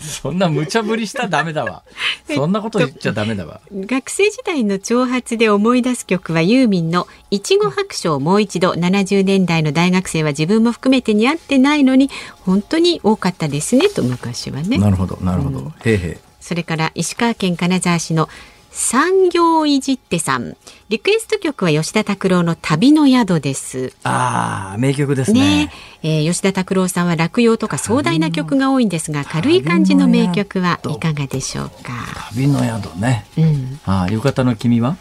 [0.00, 1.82] そんな無茶ぶりしたらダメだわ。
[2.26, 3.60] そんなこと言っちゃダメだわ。
[3.72, 12.10] 学生時代の挑発で思い出す曲はユーミンの「いちご白書」をもう一度70年代の大学生は自分も含めて似合ってないのに
[12.44, 14.78] 本当に多かったですねと昔はね。
[14.78, 16.16] なるほどなるほど、へいへい。
[16.40, 18.28] それから石川県金沢市の
[18.70, 20.56] 産業いじってさん。
[20.88, 23.92] リクエスト曲は吉田拓郎の旅の宿です。
[24.04, 25.66] ああ名曲ですね。
[25.66, 25.72] ね。
[26.02, 31.92] えー吉田拓郎さんは落葉とか壮大な曲が多いんですが軽い感じの名曲はいかがでしょうか、
[32.32, 33.26] 旅の宿ね。
[33.36, 34.96] うん、ああ浴衣の君は？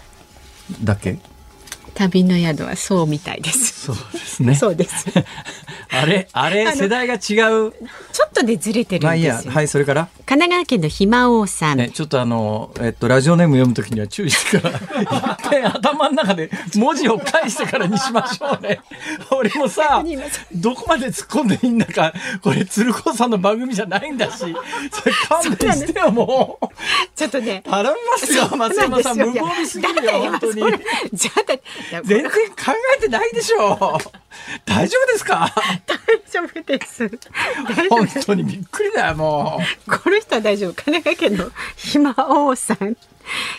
[0.84, 1.20] だっけ？
[1.94, 5.06] 旅の宿はそうみたいですそうですねそうです
[5.92, 7.72] あれあれ世代が違うちょ
[8.28, 9.28] っとでずれてるまあいい。
[9.28, 11.78] はいそれから神奈川県のひまおうさん。
[11.80, 18.80] ね、ちょっとあの、えっと、ラジオネーム読むときには注意してから、一遍頭の中で文字を返してからにしましょうね。
[19.32, 20.04] 俺もさ、
[20.54, 22.14] どこまで突っ込んでいいんだか、
[22.44, 24.54] これ、鶴子さんの番組じゃないんだし、それ
[25.28, 26.68] 勘弁してよ、もう。
[27.16, 27.64] ちょっとね。
[27.66, 29.18] 頼みますよ、松山さん。
[29.18, 30.64] 無謀にすぎるよ、本当に。
[31.12, 32.32] じゃあだ全然考
[32.98, 33.79] えてないでしょ。
[34.66, 35.54] 大丈夫ですか？
[35.88, 35.98] 大
[36.32, 37.10] 丈夫です。
[37.90, 38.08] 本。
[38.26, 39.92] 当にびっくりだよ、もう。
[39.98, 40.74] この人は大丈夫。
[40.84, 42.96] 神奈川県のひまおうさん。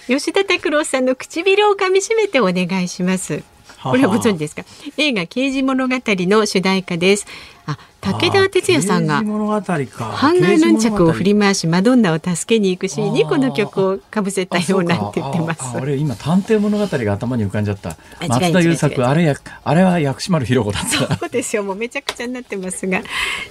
[0.07, 3.43] 吉田拓郎さんの唇を噛み締めてお願いします。
[3.83, 4.65] これはご存知ですか？
[4.97, 7.27] 映画刑事物語の主題歌です。
[7.67, 10.05] あ、武田鉄矢さんが刑事物語か。
[10.05, 15.79] ハンガーヌンチャクを振りり回しマドンナを助けに行くシーンにこの曲をかぶせたようなって言ってますあそうか。
[15.79, 17.97] ああ俺今探偵物語が頭に浮かんじゃった。
[18.27, 21.17] 松田優作あれやあれは薬師丸ひろ子だった。
[21.17, 23.03] そうですよもうめちゃくちゃになってますが。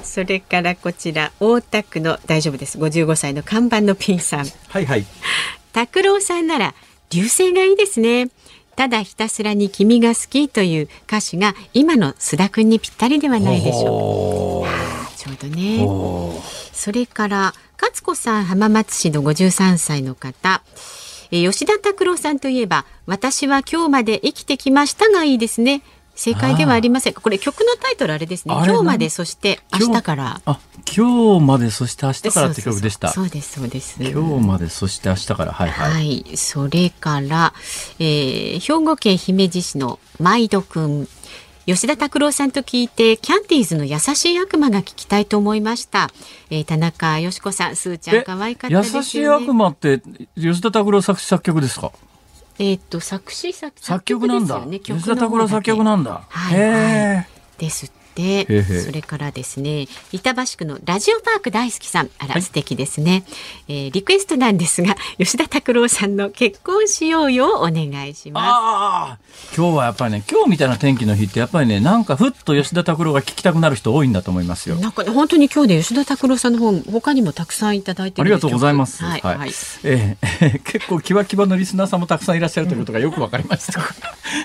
[0.04, 2.78] それからこちら大田区の大丈夫です。
[2.78, 4.46] 55歳の看板のピンさん。
[4.68, 5.06] はいはい。
[5.74, 6.74] 拓郎さんなら
[7.12, 8.30] 流星がいいですね
[8.80, 14.66] ただひたすらに君が好きという歌詞が今の須田くんにぴったりではないでしょうょ
[15.18, 15.86] ちょうどね。
[16.72, 20.64] それから勝子さん浜松市の53歳の方。
[21.30, 25.82] えー吉田拓郎さんといえば私は今日まで生きてきましたがいいですね
[26.20, 27.14] 正解ではありません。
[27.14, 28.54] かこれ曲のタイトルあれですね。
[28.54, 30.42] 今日までそして明日から。
[30.46, 30.60] あ
[30.98, 33.10] 今日までそして明日からって曲でした。
[33.10, 34.04] そうですそうです。
[34.04, 35.54] 今日までそして明日から。
[35.54, 37.54] はいはい、はい、それから、
[38.00, 41.08] えー兵庫県姫路市の毎度くん。
[41.66, 46.10] 吉田拓郎さんと聞いてキャンディーズの優しい悪魔が聞きたいと思いました、
[46.50, 48.98] えー田中よし子さんすーちゃんえ可愛かったですよね。
[49.00, 50.02] 優しい悪魔って
[50.36, 51.92] 吉田拓郎作詞作曲ですか？
[52.60, 54.60] えっ、と作詞作作曲なんだ、
[55.48, 57.88] 作曲なんだ、はいです。
[57.88, 57.92] っ
[58.46, 58.64] てへへ。
[58.82, 62.10] それからですね板橋区のラジオパーク大好きさん。
[62.20, 62.42] あら、はい。
[62.42, 63.24] 素敵ですね、
[63.68, 69.56] えーリクエストなんですが 吉田拓郎さんの結婚しようよをお願いします。
[69.56, 74.76] 今日はやっぱりね今日みたいな天気の日ってやっぱりねなんかふっと吉田拓郎が聴きたくなる人多いんだと思いますよ。
[74.76, 79.04] なんかね本当に今日で吉田拓郎さんの本他にもたくさんいただいてありがとうございます。
[79.04, 79.38] はい、はい。
[79.38, 79.52] はい。
[79.84, 83.82] えー 結構キワキワのリスナーさんもたくさんいらっしゃるということがよくわかりました。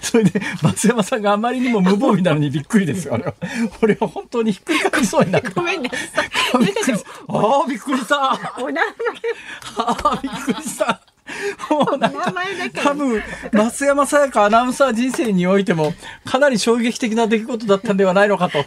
[0.02, 3.14] それで松山さんがあまりにも無防備なのにびっくりですよ。
[3.14, 3.34] あれは
[3.82, 5.50] 俺は本当にひっくり返りそうになった。
[5.50, 6.30] ごめんなさい
[7.28, 8.40] ああびっくりした。
[8.58, 8.84] お名前
[9.78, 11.00] ああびっくりした。
[11.70, 13.22] もうなん名か多分
[13.52, 15.92] 松山さやかアナウンサー人生においても
[16.24, 18.58] かなり衝撃的な出来事だったんではないのかと、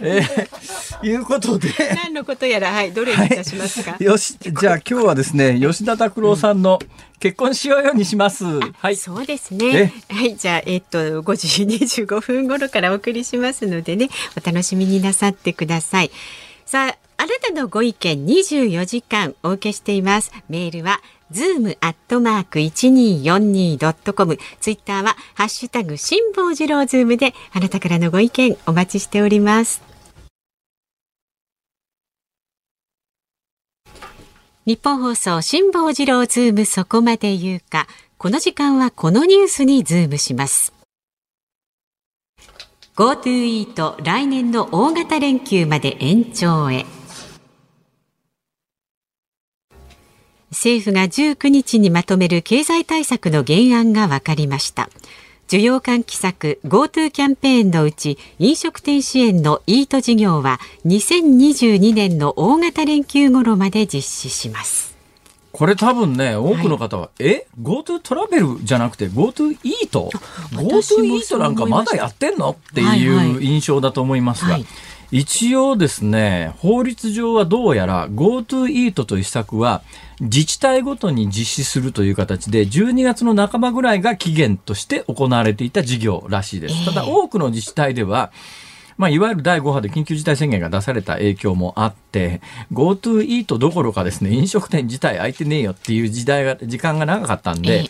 [0.00, 1.68] えーいうことで。
[2.02, 6.78] 何のことやらはいどれにいたしますか、よし、じゃあ今日はですね、吉田拓郎さんの
[7.20, 8.44] 結婚しようよにします。
[8.44, 8.96] はい。
[8.96, 9.92] そうですね。
[10.10, 16.10] はい、じゃあ、えっと、5時25分頃からお送りしますのでね、お楽しみになさってください。
[16.66, 20.32] さあ、あなたのご意見24時間お受けしています。
[20.48, 21.00] メールは、
[21.34, 24.38] ズームアットマーク 1242.com。
[24.60, 29.82] ツイッターは、ハッシュタグ、辛坊治郎ズームで、あなたからのご意見お待ちしております。
[34.64, 37.88] ニッポン放送辛坊治郎ズームそこまで言うか。
[38.16, 40.72] この時間はこのニュースにズームします。
[42.96, 46.86] GoTo イート来年の大型連休まで延長へ。
[50.54, 54.88] 政府が19日にまとめる経済対策の原案が分かりました。
[55.46, 64.94] 需要喚起策 GoTo キャンペーンのうち飲食店支援のイート事業は2022年の大型連休頃まで実施します。
[65.52, 70.10] これ多分ね、多くの方は、はい、え ?GoTo トラベルじゃなくて GoTo イート
[70.52, 72.50] ?GoTo イートなんかまだやってんの？
[72.50, 79.82] っていう印象だと思いますが、はいはい一応ですね、法律上はどうやら GoTo イートという施策は
[80.20, 86.84] 自治体ごとに実施するという形で12月の半ばぐらいが期限として行われていた事業らしいです。
[86.84, 88.32] ただ多くの自治体では
[88.96, 92.40] まあ、いわゆる第5波で緊急事態宣言が出された影響もあって、
[92.72, 97.84] GoTo イートどころかですね、飲食店自体空いてねえよっていう時代が、時間が長かったんで、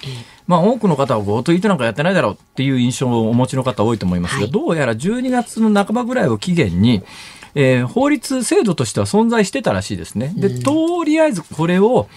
[0.47, 7.03] まあ、多くの方は GoTo イートなんかやってないだろうっていう印象をお持ちの方多いと思いますが、はい、どうやら12月の半ばぐらいを期限に、
[7.55, 10.33] えー、法律制度としては存在してたらしいですね。
[10.37, 12.09] で、とりあえずこれを、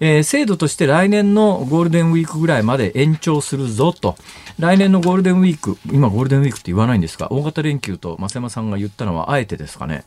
[0.00, 4.16] えー、制度として来年のゴールデンウィークぐらいまで延長するぞと。
[4.58, 10.04] 来年のゴールデンウィーク、今ゴールデンウィークって言わないんですが、大型連休と増山さんが言ったのはあえてですかね。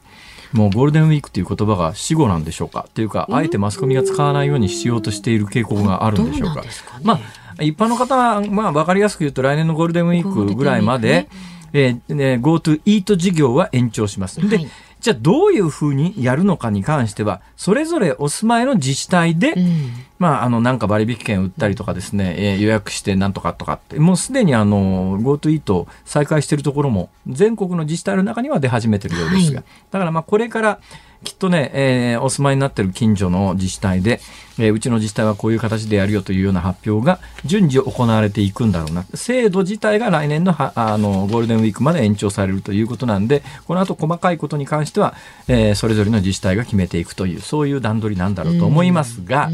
[0.53, 6.61] もうゴールデンウィークという言葉が死語なんでしょうかっていうか、あえてマスコミが使わないようにしようとしている傾向があるんでしょうか。
[6.61, 6.69] うかね、
[7.03, 7.19] ま
[7.57, 11.27] あ、一般の方は、まあ、わかりやすく言うと来年のゴールデンウィークぐらいまで、
[11.73, 14.47] え GoTo イート事業は延長します。
[14.47, 14.67] で、はい
[15.06, 30.80] じゃあどういうふうにやるのかに関しては、それぞれお住まいの自治体で、うん、まあ、あの、なんか割引券売ったりとかですね、えー、予約してなんとかとかって、もうすでにあの、GoTo イート再開しているところも、全国の自治体の中には出始めてるようですが、はい、だからまあ、これから、
[31.24, 34.20] きっとね、えー、お住まいになってる近所の自治体で、
[34.59, 39.05] えー、うちの自治体はこういう形でやるよというような発表が順次行われていくんだろうな。
[39.13, 45.16] 制度自体が来年のはあのゴールデンウィークまで延長されるということなんで、この後細かいことに関しては、
[45.47, 49.49] えー、それぞれの自治体が決めていくという、そういう段取りなんだろうと思いますが、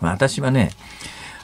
[0.00, 0.70] 私はね、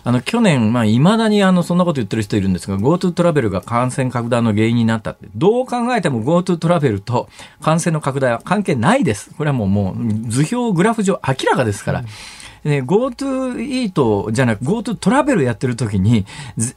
[0.07, 7.29] あの、去年、まあ、未だにあの、そんなこと言ってる人いるんですが、GoTo トラベルが感染拡大の原因になったって、どう考えても GoTo トラベルと
[7.61, 9.35] 感染の拡大は関係ないです。
[9.37, 12.01] これはもう、もう、図表、グラフ上明らかですから。
[12.01, 12.07] うん
[12.67, 16.27] ね、GoTo イートじゃなく GoTo トラベルやってる時に、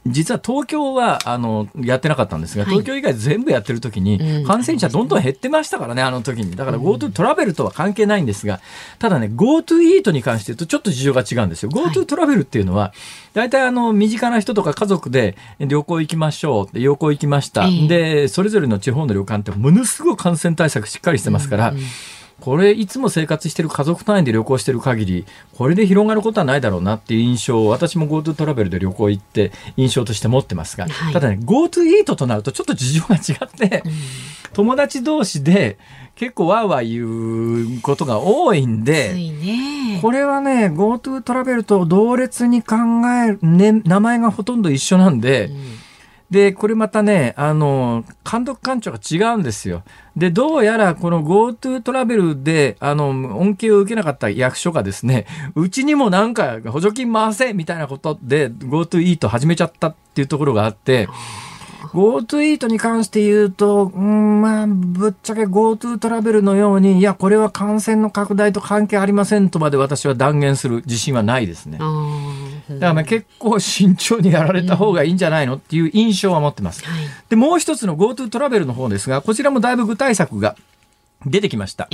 [0.06, 6.54] 実は東京はあのやってなかったんですが、東京以外全部やってる時に、感染者どんどん減ってましたからね、あの時に。
[6.54, 8.60] だから GoTo トラベルとは関係ないんですが、
[8.98, 11.70] ただね、GoTo イートに関して言うとちょっと事情が違うんですよ。
[11.70, 12.92] GoTo トラベルっていうのは、
[13.34, 16.66] 大体あの、身近な人とか家族で旅行行きましょう。
[16.66, 17.68] って旅行行きました。
[17.88, 21.74] で、それぞれの地方の旅館ってものすごく感染対策しっかりしてますから、
[22.40, 25.26] これいつも生活してる家族単位で旅行してる限り
[25.56, 33.92] これで広がることはないだろうなっていう印象を私も GoTo トラベルで旅行行って印象として持ってますが、はい、ただね GoTo イートとなるとちょっと事情が違って、うん、
[34.52, 35.78] 友達同士で
[36.14, 42.76] 結構わーわー言うことが多いんで、ね、これはね GoTo トラベルと同列に考
[43.24, 45.79] える、ね、名前がほとんど一緒なんで、うん
[46.30, 49.82] で、これまたね、あの、監督官庁が違うんですよ。
[50.16, 55.26] で、どうやらこの GoTo トラベルで、あの、恩恵を受けなかった役所がですね、
[55.56, 61.08] うちにもなんか補助金回せみたいなことで GoTo イート始めちゃったっていうところがあって、
[61.92, 71.78] GoTo イートに関して言うと、うん、まあ、ぶっちゃけ GoTo トラベルのように、いや、これは感染の拡大と関係ありませんとまで私は断言する自信はないですね。
[72.74, 76.84] だからまあ結構慎重にやられた方がいいんじゃないのっていう印象は持ってます。
[77.28, 80.56] で、もう一つの GoTo トラベルの方ですが、こちらもだいぶ具体策が
[81.26, 81.88] 出てきました。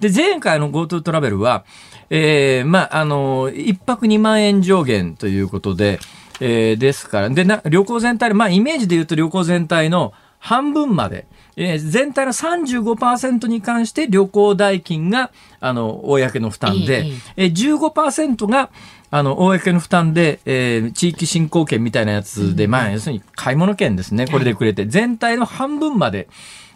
[0.00, 1.64] で、前回の GoTo トラベルは、
[2.10, 6.00] えー、まあ、あの、一泊2万円上限ということで、
[6.40, 11.26] えー、ですから、でな、旅行全体まあ、イメージで言うと旅行全体の半分まで、
[11.56, 15.30] えー、全体の35%に関して旅行代金が、
[15.60, 17.06] あの、公の負担で、
[17.36, 18.70] えー、15%が、
[19.14, 24.26] あの、公の負担で、えー、地域振興券みたいなやつで、まあ、要するに買い物券ですね。
[24.26, 26.28] これでくれて、全体の半分まで、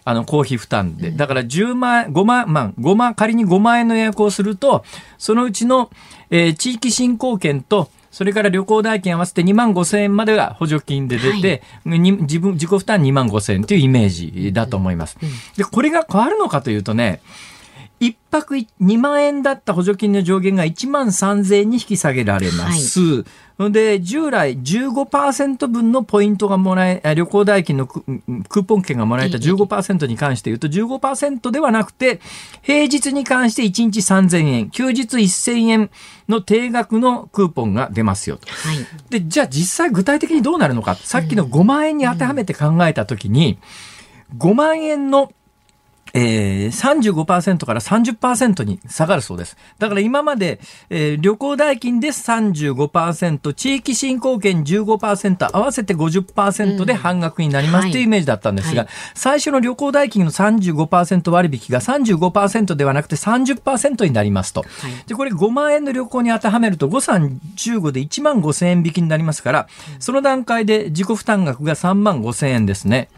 [0.05, 1.11] あの、公費負担で。
[1.11, 4.85] だから10万円、5万、まあ、5万、仮に5万円の予約をすると、
[5.17, 5.91] そのうちの、
[6.29, 15.17] えー、地域振興券と、それから旅行代金合わせて2万5千円までが補助金で出て、はい、自分、自己負担2万5千円というイメージだと思います。
[15.23, 17.21] うん、で、これが変わるのかというとね、
[17.99, 23.25] 一泊2万円だった補助金の上限が1万3000円に引き下げられます。
[23.59, 28.03] で、従来15%分のポイントがもらえ、あ旅行代金のク
[28.51, 32.21] クーポン券がもらえた15%に関して言うと15%ではなくて、
[32.61, 35.91] 平日に関して1日3000円、休日1000円
[36.29, 38.47] の定額のクーポンが出ますよと。
[38.47, 38.77] はい。
[39.09, 40.95] で、じゃあ実際具体的にどうなるのか。
[40.95, 43.59] さっきの5万円に当てはめて考えたときに、
[44.37, 45.33] 5万円の
[46.15, 49.57] えー、35%から30%に下がるそうです。
[49.79, 64.65] だから今まで、えー旅行代金で35%、地域振興券15%、合わせて50%で半額になりますというイメージだったんですが、はい最初の旅行代金の35%割引が35%ではなくて30%になりますと。
[65.07, 73.09] で、これ5万円の旅行に当てはめると、誤算15で1万5千円引きになりますから、その段階で自己負担額が3万5千円ですね。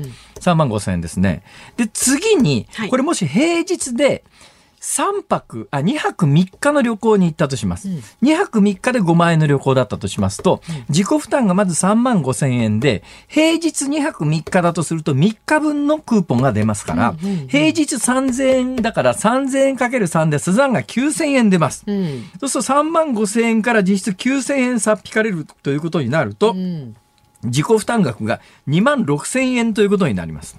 [0.41, 1.43] 3万5千円ですね。
[1.77, 4.25] で、次にはい、これもし平日で、
[4.81, 7.89] 3泊、あ、2泊3日の旅行に行ったとします。
[8.23, 17.17] 2泊3日で5万円の旅行だったとしますと、自己負担がまず3万5千円で、平日2泊3日だとすると3日分のクーポンが出ますから、
[17.49, 21.83] 平日3000円だから3000円かける3で、スザンが9000円出ます。
[21.87, 22.31] うん。
[22.41, 26.95] そうすると3万5千円から実質9000円差っ引かれるということになると、うん。
[27.45, 30.59] 自己負担額が2万6千円ということになります。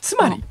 [0.00, 0.42] つまり。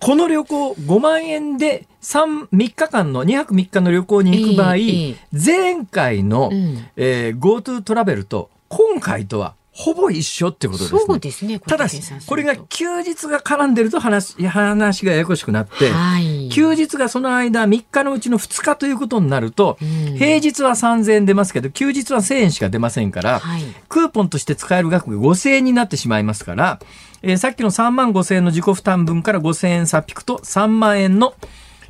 [0.00, 11.00] この旅行5万円で3、3日間の2泊3日の旅行に行く場合、ええええ前回の、うんえー GoTo トラベルと今回とはほぼ一緒ってことですね。
[11.06, 11.60] そうですね。
[11.60, 16.37] ただし、これが休日が絡んでると話、話がややこしくなって、はい。
[16.58, 20.16] 休日がその間3日のうちの2日ということになると、うん。
[20.16, 23.62] 平日は3000円出ますけど、休日は1000円しか出ませんから、はい。
[23.88, 26.80] クーポンとして使える額が5000円になってしまいますから、
[27.22, 31.34] えーさっきの3万5000円の自己負担分から5000円差っ引くと3万円の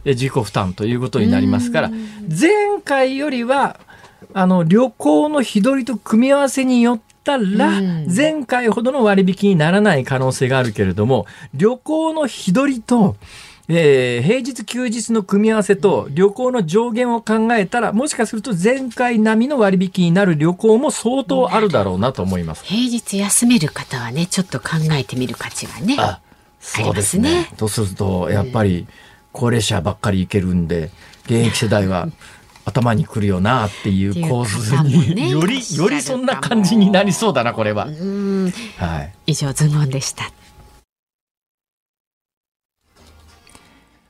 [0.04, 3.80] えー自己負担ということになりますから、前回よりは、
[4.34, 13.16] あの、旅行の日取りと組み合わせによったらうん、前回ほどの割引にならない可能性があるけれども、旅行の日取りと、
[13.68, 22.64] えー平日休日の組み合わせと旅行の上限を考えたら、もしかすると前回並みの割引になる旅行も相当あるだろうなと思います。
[22.64, 25.96] 平日休める方はね、ちょっと考えてみる価値はね。
[25.98, 26.20] あ、
[26.60, 27.44] そうですね。
[27.44, 28.86] すねとすると、やっぱり
[29.32, 30.90] 高齢者ばっかり行けるんで、
[31.26, 32.08] 現役世代は
[32.64, 37.86] 頭にくるよなっていう構図っていう方もねに、より、よりそんな感じになりそうだな、これは。
[37.86, 38.52] うん。
[38.76, 39.12] はい。
[39.26, 40.30] 以上、ズボンでした。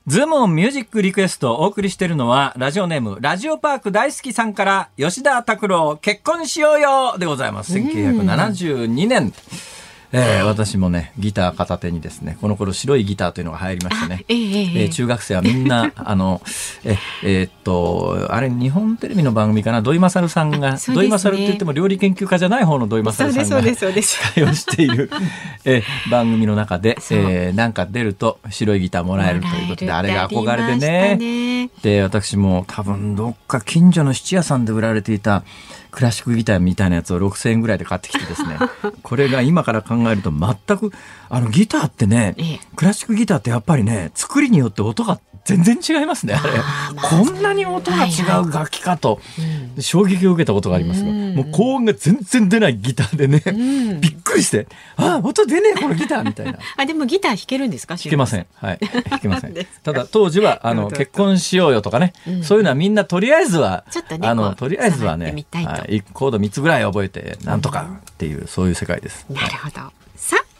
[0.08, 7.74] ズームオンミュージックリクエストをお送りしているのは、ラジオネーム、ラジオパーク大好きさんから、吉田拓郎、結婚しようよでございます。
[7.76, 9.34] 1972年。
[10.12, 14.24] えー私もね、ギター片手にですね、この頃白いギターというのが流行りましたね。
[14.28, 14.82] ええええ。
[14.82, 16.40] えー中学生はみんな、 あの、
[16.84, 20.78] え、えーっと、あれ、日本テレビの番組かな、土井勝さんが、ね。
[20.78, 23.62] 土井勝って言っても料理研究家じゃない方の土井勝さんが、
[24.02, 25.10] 司会をしている、
[25.66, 31.16] えー番組の中で、えーなんか出ると白いギターもらえるということで、あれが憧れでね。
[31.16, 31.70] ね。
[31.82, 35.42] で、私も多分どっか近所の質屋さんで売られていた
[35.98, 38.56] クラシックギターみたいなやつを6000円ぐらいで買ってきてですね、
[39.02, 40.92] これが今から考えると全く、
[41.28, 45.18] あのギターってねええ、クラシックギターってやっぱりね、作りによって音が
[45.48, 46.52] 全然違いますね、あれ。
[47.00, 48.10] こんなに音が違
[48.44, 49.18] う楽器かと、
[49.80, 56.58] 衝撃を受けたことがありますが、うんもう高音が全然出ないギターでね、んびっくりして、あ、音出ねえ、このギターみたいな。
[56.76, 58.46] あ、でもギター弾けるんですか弾けません。
[58.54, 58.78] はい。
[59.08, 59.54] 弾けません。
[59.82, 69.26] ただ当時は、あの、結婚しようよとかね、そういうのはみんなとりあえずは、ちょっとねあの、とりあえずはねみたいとはいコード3つぐらい覚えて、なんとかっていう、そういう世界です。
[69.30, 69.92] なるほど。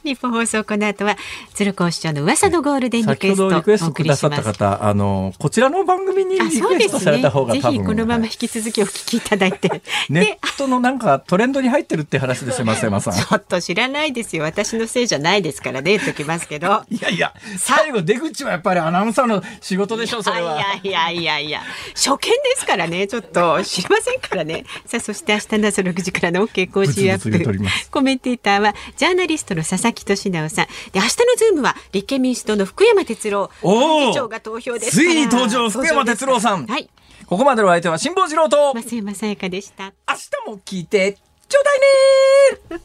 [0.05, 1.16] 日本放送この後は
[1.55, 4.30] 鶴光師匠の噂のゴールデンリク先エストリクエスおトくださっ。
[4.30, 7.55] た方、あの、こちらの番組にあ、リクエストされた方ね。
[7.55, 7.80] ぜが多分。
[7.80, 9.82] ひこのままはい引き続きお聞きいただいて。
[10.09, 13.14] ネで、ットのなんかトレンドに入ってるって話ですよ、松山さん。
[13.18, 14.44] ちょっと知らないですよ。
[14.44, 16.82] 私のせいじゃないですからね、言っときますけど。
[16.90, 20.59] いやいや、最後出口はやっぱりアナウンサーの仕事でしょ、それは。
[20.59, 21.62] いやいやいやいや
[21.94, 30.66] 初見ですからねちょっと知りませんからねさあそして明日の朝6時からの OK 工事アップコメンテーターはジャーナリストの佐々木俊尚さん。
[30.93, 36.66] で明日のズームは立憲民主党の福山哲郎幹事長が登場ですついに登場福山哲郎さん。
[36.66, 36.89] はい。
[37.26, 39.93] ここまでの相手は辛坊治郎と、増山さやかでした。
[40.14, 41.18] 明日も聞いて
[41.49, 42.82] ちょうだいね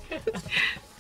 [0.86, 0.93] ー